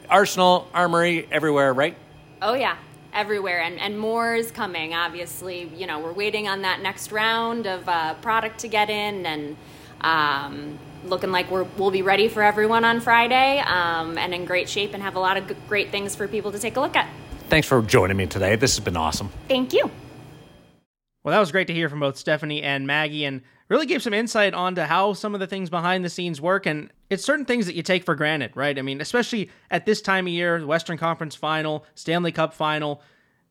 Arsenal, 0.10 0.68
Armory, 0.74 1.28
everywhere, 1.32 1.74
right? 1.74 1.96
Oh, 2.42 2.54
yeah. 2.54 2.78
Everywhere, 3.14 3.62
and, 3.62 3.80
and 3.80 3.98
more 3.98 4.36
is 4.36 4.52
coming. 4.52 4.94
Obviously, 4.94 5.70
you 5.76 5.88
know, 5.88 6.00
we're 6.00 6.14
waiting 6.14 6.48
on 6.48 6.62
that 6.62 6.82
next 6.82 7.12
round 7.12 7.68
of 7.68 7.88
uh, 7.90 8.14
product 8.16 8.60
to 8.60 8.68
get 8.68 8.90
in, 8.90 9.26
and 9.26 9.58
um, 10.02 10.80
looking 11.04 11.32
like 11.32 11.50
we're, 11.50 11.64
we'll 11.78 11.92
be 11.92 12.02
ready 12.02 12.28
for 12.28 12.44
everyone 12.44 12.86
on 12.86 13.00
Friday 13.00 13.60
um, 13.60 14.18
and 14.18 14.34
in 14.34 14.46
great 14.46 14.70
shape 14.70 14.94
and 14.94 15.04
have 15.04 15.16
a 15.16 15.20
lot 15.20 15.38
of 15.38 15.68
great 15.68 15.90
things 15.92 16.16
for 16.16 16.28
people 16.28 16.52
to 16.52 16.60
take 16.60 16.78
a 16.78 16.80
look 16.80 16.96
at. 16.96 17.08
Thanks 17.50 17.68
for 17.68 17.82
joining 17.82 18.18
me 18.18 18.28
today. 18.28 18.56
This 18.56 18.76
has 18.76 18.84
been 18.84 18.98
awesome. 18.98 19.30
Thank 19.48 19.74
you. 19.74 19.90
Well, 21.24 21.34
that 21.34 21.40
was 21.40 21.52
great 21.52 21.68
to 21.68 21.74
hear 21.74 21.90
from 21.90 22.00
both 22.00 22.18
Stephanie 22.18 22.62
and 22.62 22.88
Maggie 22.88 23.26
and 23.26 23.42
really 23.68 23.86
gave 23.86 24.02
some 24.02 24.14
insight 24.14 24.54
onto 24.54 24.82
how 24.82 25.14
some 25.14 25.34
of 25.34 25.40
the 25.40 25.48
things 25.48 25.70
behind 25.70 26.06
the 26.06 26.10
scenes 26.10 26.40
work. 26.40 26.66
And 26.66 26.92
it's 27.10 27.24
certain 27.24 27.46
things 27.46 27.66
that 27.66 27.76
you 27.76 27.84
take 27.84 28.04
for 28.04 28.16
granted, 28.16 28.56
right? 28.56 28.78
I 28.78 28.82
mean, 28.82 29.02
especially 29.02 29.50
at 29.70 29.86
this 29.86 30.02
time 30.02 30.28
of 30.28 30.34
year, 30.34 30.60
the 30.60 30.68
Western 30.68 30.98
Conference 30.98 31.36
final, 31.36 31.86
Stanley 31.96 32.32
Cup 32.32 32.54
final. 32.54 33.02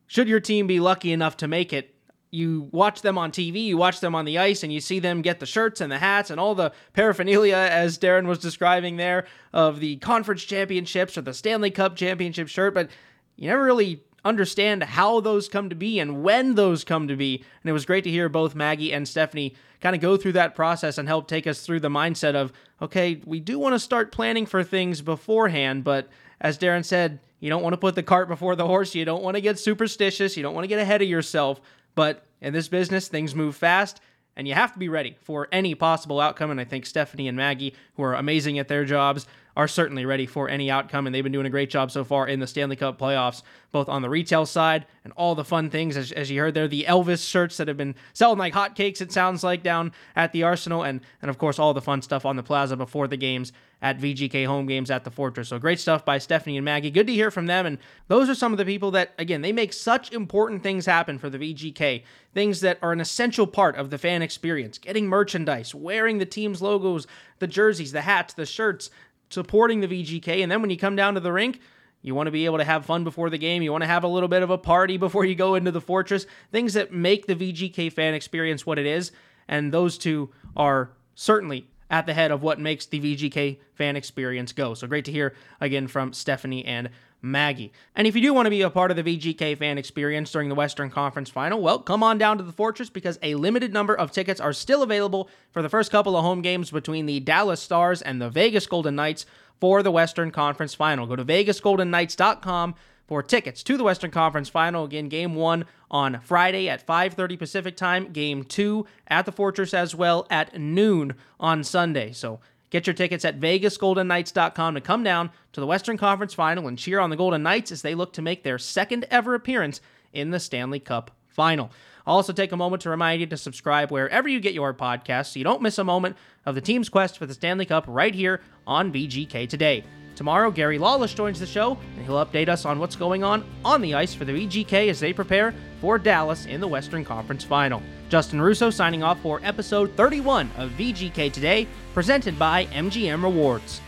Should 0.07 0.29
your 0.29 0.41
team 0.41 0.67
be 0.67 0.81
lucky 0.81 1.13
enough 1.13 1.37
to 1.39 1.49
make 1.49 1.73
it, 1.73 1.95
you 2.31 2.69
watch 2.73 3.03
them 3.03 3.17
on 3.17 3.33
TV, 3.33 3.65
you 3.65 3.77
watch 3.77 4.01
them 4.01 4.15
on 4.15 4.25
the 4.25 4.39
ice, 4.39 4.63
and 4.63 4.73
you 4.73 4.81
see 4.81 4.99
them 4.99 5.23
get 5.23 5.41
the 5.41 5.47
shirts 5.47 5.81
and 5.81 5.91
the 5.91 5.99
hats 5.99 6.31
and 6.31 6.39
all 6.39 6.55
the 6.55 6.73
paraphernalia, 6.93 7.57
as 7.57 7.99
Daren 7.99 8.27
was 8.27 8.39
describing 8.39 8.97
there, 8.97 9.27
of 9.53 9.81
the 9.81 9.97
conference 9.97 10.43
championships 10.43 11.17
or 11.17 11.23
the 11.23 11.35
Stanley 11.35 11.71
Cup 11.71 11.97
championship 11.97 12.49
shirt, 12.49 12.75
but 12.75 12.91
you 13.37 13.49
never 13.49 13.65
really 13.65 14.03
understand 14.25 14.83
how 14.83 15.21
those 15.21 15.49
come 15.49 15.71
to 15.71 15.77
be 15.77 15.99
and 15.99 16.23
when 16.23 16.55
those 16.55 16.85
come 16.85 17.09
to 17.09 17.17
be. 17.17 17.37
And 17.63 17.71
it 17.71 17.73
was 17.73 17.87
great 17.87 18.05
to 18.05 18.11
hear 18.11 18.29
both 18.29 18.55
Maggie 18.55 18.93
and 18.93 19.07
Stephanie 19.07 19.55
kind 19.81 19.95
of 19.95 20.03
go 20.03 20.17
through 20.17 20.33
that 20.33 20.55
process 20.55 20.99
and 20.99 21.09
help 21.09 21.29
take 21.29 21.47
us 21.47 21.65
through 21.65 21.81
the 21.81 21.89
mindset 21.89 22.35
of, 22.35 22.53
okay, 22.83 23.23
we 23.25 23.41
do 23.41 23.59
want 23.59 23.75
to 23.75 23.79
start 23.79 24.13
planning 24.13 24.45
for 24.45 24.65
things 24.65 25.01
beforehand, 25.01 25.85
but 25.85 26.09
as 26.41 26.59
Daren 26.59 26.85
said, 26.85 27.21
you 27.41 27.49
don't 27.49 27.63
want 27.63 27.73
to 27.75 27.79
put 27.79 27.95
the 27.95 28.03
cart 28.03 28.29
before 28.29 28.57
the 28.57 28.67
horse. 28.67 28.95
You 28.95 29.05
don't 29.05 29.23
want 29.23 29.37
to 29.37 29.41
get 29.41 29.59
superstitious. 29.59 30.37
You 30.37 30.43
don't 30.43 30.55
want 30.55 30.65
to 30.65 30.69
get 30.69 30.81
ahead 30.81 31.03
of 31.03 31.09
yourself. 31.09 31.61
But 31.99 32.25
in 32.41 32.53
this 32.53 32.69
business, 32.69 33.09
things 33.09 33.35
move 33.35 33.57
fast, 33.57 34.01
and 34.37 34.47
you 34.47 34.55
have 34.55 34.73
to 34.73 34.79
be 34.79 34.89
ready 34.89 35.17
for 35.21 35.49
any 35.51 35.75
possible 35.75 36.21
outcome. 36.21 36.53
And 36.53 36.61
I 36.61 36.65
think 36.65 36.87
Stephanie 36.87 37.27
and 37.27 37.37
Maggie, 37.37 37.75
who 37.97 38.05
are 38.05 38.15
amazing 38.15 38.61
at 38.61 38.69
their 38.69 38.85
jobs, 38.85 39.27
are 39.57 39.67
certainly 39.67 40.07
ready 40.07 40.25
for 40.25 40.49
any 40.49 40.71
outcome, 40.71 41.09
and 41.09 41.13
they've 41.13 41.25
been 41.25 41.33
doing 41.33 41.47
a 41.47 41.51
great 41.51 41.71
job 41.71 41.91
so 41.91 42.05
far 42.05 42.29
in 42.29 42.39
the 42.39 42.47
Stanley 42.47 42.77
Cup 42.77 43.01
playoffs, 43.01 43.43
both 43.73 43.89
on 43.89 44.03
the 44.03 44.09
retail 44.09 44.47
side 44.47 44.87
and 45.03 45.13
all 45.15 45.35
the 45.35 45.45
fun 45.45 45.71
things, 45.71 45.97
as, 45.97 46.13
as 46.13 46.31
you 46.31 46.41
heard 46.41 46.55
there, 46.55 46.69
the 46.69 46.85
Elvis 46.85 47.29
shirts 47.29 47.57
that 47.57 47.67
have 47.67 47.77
been 47.77 47.97
selling 48.13 48.39
like 48.39 48.55
hotcakes, 48.55 49.01
it 49.01 49.11
sounds 49.11 49.43
like, 49.43 49.65
down 49.65 49.91
at 50.15 50.31
the 50.31 50.45
Arsenal, 50.45 50.85
and, 50.85 51.01
and 51.21 51.29
of 51.29 51.39
course, 51.39 51.59
all 51.59 51.75
the 51.75 51.83
fun 51.83 52.01
stuff 52.01 52.25
on 52.25 52.37
the 52.37 52.45
plaza 52.45 52.77
before 52.77 53.09
the 53.09 53.17
games 53.17 53.53
at 53.81 53.99
VGK 53.99 54.47
home 54.47 54.67
games 54.67 54.91
at 54.91 55.05
the 55.05 55.11
Fortress. 55.11 55.49
So 55.49 55.59
great 55.59 55.79
stuff 55.79 56.05
by 56.05 56.19
Stephanie 56.19 56.57
and 56.57 56.65
Maggie. 56.65 56.91
Good 56.91 57.07
to 57.07 57.13
hear 57.13 57.31
from 57.31 57.47
them. 57.47 57.65
And 57.65 57.79
those 58.09 58.29
are 58.29 58.35
some 58.35 58.53
of 58.53 58.59
the 58.59 58.65
people 58.65 58.91
that, 58.93 59.15
again, 59.19 59.41
they 59.41 59.53
make 59.53 59.73
such 59.73 60.13
important 60.13 60.63
things 60.63 60.87
happen 60.87 61.19
for 61.19 61.31
the 61.31 61.39
VGK. 61.39 62.03
Things 62.35 62.61
that 62.61 62.79
are 62.83 62.93
an 62.93 63.01
essential 63.01 63.47
part 63.47 63.77
of 63.77 63.91
the 63.91 63.99
fan 63.99 64.23
experience. 64.23 64.79
Getting 64.79 65.07
merchandise, 65.07 65.75
wearing 65.75 66.19
the 66.19 66.27
team's 66.27 66.61
logos, 66.61 67.07
the 67.39 67.47
jerseys, 67.47 67.93
the 67.93 68.03
hats, 68.03 68.35
the 68.35 68.47
shirts, 68.47 68.91
supporting 69.31 69.81
the 69.81 69.89
VGK. 69.89 70.43
And 70.43 70.51
then 70.51 70.61
when 70.61 70.71
you 70.71 70.79
come 70.79 70.97
down 70.97 71.15
to 71.15 71.21
the 71.21 71.33
rink, 71.33 71.61
you 72.03 72.15
want 72.15 72.27
to 72.27 72.33
be 72.33 72.47
able 72.47 72.59
to 72.59 72.65
have 72.65 72.87
fun 72.87 73.05
before 73.05 73.31
the 73.31 73.39
game. 73.39 73.63
You 73.63 73.73
want 73.73 73.83
to 73.83 73.89
have 73.89 74.05
a 74.05 74.09
little 74.09 74.29
bit 74.29 74.43
of 74.43 74.51
a 74.51 74.59
party 74.59 74.97
before 74.99 75.25
you 75.25 75.37
go 75.37 75.55
into 75.55 75.71
the 75.71 75.81
fortress. 75.81 76.27
Things 76.51 76.75
that 76.75 76.93
make 76.93 77.27
the 77.27 77.37
VGK 77.37 77.93
fan 77.93 78.15
experience 78.15 78.67
what 78.67 78.79
it 78.79 78.87
is. 78.87 79.13
And 79.47 79.73
those 79.73 79.99
two 79.99 80.31
are 80.57 80.91
certainly 81.15 81.69
at 81.91 82.07
the 82.07 82.15
head 82.15 82.31
of 82.31 82.43
what 82.43 82.59
makes 82.59 82.87
the 82.87 83.01
VGK 83.01 83.59
fan 83.75 83.97
experience 83.97 84.53
go. 84.53 84.75
So 84.75 84.87
great 84.87 85.05
to 85.07 85.13
hear 85.13 85.35
again 85.61 85.89
from 85.89 86.13
Stephanie 86.13 86.65
and 86.65 86.91
Maggie. 87.21 87.73
And 87.97 88.07
if 88.07 88.15
you 88.15 88.23
do 88.23 88.33
want 88.33 88.47
to 88.47 88.51
be 88.51 88.63
a 88.63 88.71
part 88.71 88.91
of 88.91 88.97
the 88.97 89.03
VGK 89.03 89.59
fan 89.59 89.79
experience 89.79 90.31
during 90.31 90.49
the 90.49 90.55
Western 90.55 90.91
Conference 90.91 91.31
Final, 91.31 91.61
well, 91.61 91.81
come 91.81 92.03
on 92.03 92.19
down 92.19 92.39
to 92.39 92.45
the 92.45 92.53
Fortress 92.53 92.91
because 92.91 93.19
a 93.23 93.35
limited 93.35 93.73
number 93.73 93.95
of 93.95 94.13
tickets 94.13 94.41
are 94.41 94.53
still 94.53 94.83
available 94.83 95.29
for 95.51 95.63
the 95.63 95.69
first 95.69 95.91
couple 95.91 96.17
of 96.17 96.23
home 96.23 96.43
games 96.43 96.71
between 96.71 97.07
the 97.07 97.21
Dallas 97.21 97.61
Stars 97.61 98.03
and 98.03 98.21
the 98.21 98.31
Vegas 98.31 98.67
Golden 98.67 98.95
Knights 98.95 99.27
for 99.61 99.83
the 99.83 99.91
Western 99.91 100.31
Conference 100.31 100.75
Final. 100.75 101.07
Go 101.07 101.17
to 101.17 101.25
vegasgoldenknights.com 101.25 102.75
for 103.09 103.23
tickets 103.23 103.63
to 103.65 103.77
the 103.77 103.83
Western 103.83 104.11
Conference 104.11 104.49
Final. 104.51 104.85
Again, 104.85 105.09
game 105.09 105.35
one 105.35 105.65
on 105.91 106.21
Friday 106.21 106.69
at 106.69 106.87
5:30 106.87 107.37
Pacific 107.39 107.77
time. 107.77 108.13
Game 108.13 108.45
two 108.45 108.87
at 109.09 109.27
the 109.27 109.33
Fortress 109.33 109.75
as 109.75 109.95
well 109.95 110.27
at 110.31 110.57
noon 110.61 111.15
on 111.41 111.65
Sunday. 111.65 112.13
So 112.13 112.39
get 112.71 112.87
your 112.87 112.95
tickets 112.95 113.25
at 113.25 113.41
vegasgoldenknights.com 113.41 114.75
to 114.75 114.81
come 114.81 115.03
down 115.03 115.31
to 115.55 115.61
the 115.61 115.67
Western 115.67 115.97
Conference 115.97 116.35
Final 116.35 116.69
and 116.69 116.79
cheer 116.79 117.01
on 117.01 117.11
the 117.11 117.17
Golden 117.17 117.43
Knights 117.43 117.73
as 117.73 117.83
they 117.83 117.95
look 117.95 118.13
to 118.13 118.23
make 118.23 118.45
their 118.45 118.59
second 118.59 119.07
ever 119.11 119.35
appearance 119.35 119.81
in 120.13 120.31
the 120.31 120.39
Stanley 120.39 120.79
Cup 120.79 121.11
Final. 121.27 121.71
I'll 122.07 122.17
also 122.17 122.33
take 122.33 122.53
a 122.53 122.57
moment 122.57 122.83
to 122.83 122.91
remind 122.91 123.21
you 123.21 123.27
to 123.27 123.37
subscribe 123.37 123.91
wherever 123.91 124.29
you 124.29 124.41
get 124.41 124.55
your 124.55 124.73
podcasts 124.73 125.33
so 125.33 125.39
you 125.39 125.45
don't 125.45 125.61
miss 125.61 125.79
a 125.79 125.85
moment 125.85 126.17
of 126.47 126.55
the 126.55 126.61
team's 126.63 126.89
quest 126.89 127.19
for 127.19 127.27
the 127.27 127.35
Stanley 127.35 127.67
Cup 127.67 127.85
right 127.87 128.15
here 128.15 128.41
on 128.67 128.93
VGK 128.93 129.47
Today. 129.47 129.85
Tomorrow, 130.19 130.51
Gary 130.51 130.79
Lawless 130.79 131.15
joins 131.15 131.39
the 131.39 131.47
show, 131.47 131.79
and 131.95 132.05
he'll 132.05 132.27
update 132.27 132.49
us 132.49 132.65
on 132.65 132.81
what's 132.81 132.97
going 132.97 133.23
on 133.23 133.45
on 133.65 133.81
the 133.81 133.95
ice 133.95 134.15
for 134.15 134.25
the 134.25 134.33
VGK 134.33 134.89
as 134.89 134.99
they 134.99 135.13
prepare 135.13 135.55
for 135.81 135.97
Dallas 135.97 136.45
in 136.47 136.61
the 136.61 136.67
Western 136.67 137.05
Conference 137.05 137.45
Final. 137.45 137.81
Justin 138.09 138.41
Russo 138.41 138.69
signing 138.69 139.05
off 139.05 139.21
for 139.21 139.41
episode 139.45 139.93
31 139.93 140.51
of 140.57 140.73
VGK 140.73 141.33
Today, 141.33 141.69
presented 141.95 142.37
by 142.37 142.67
MGM 142.67 143.23
Rewards. 143.23 143.81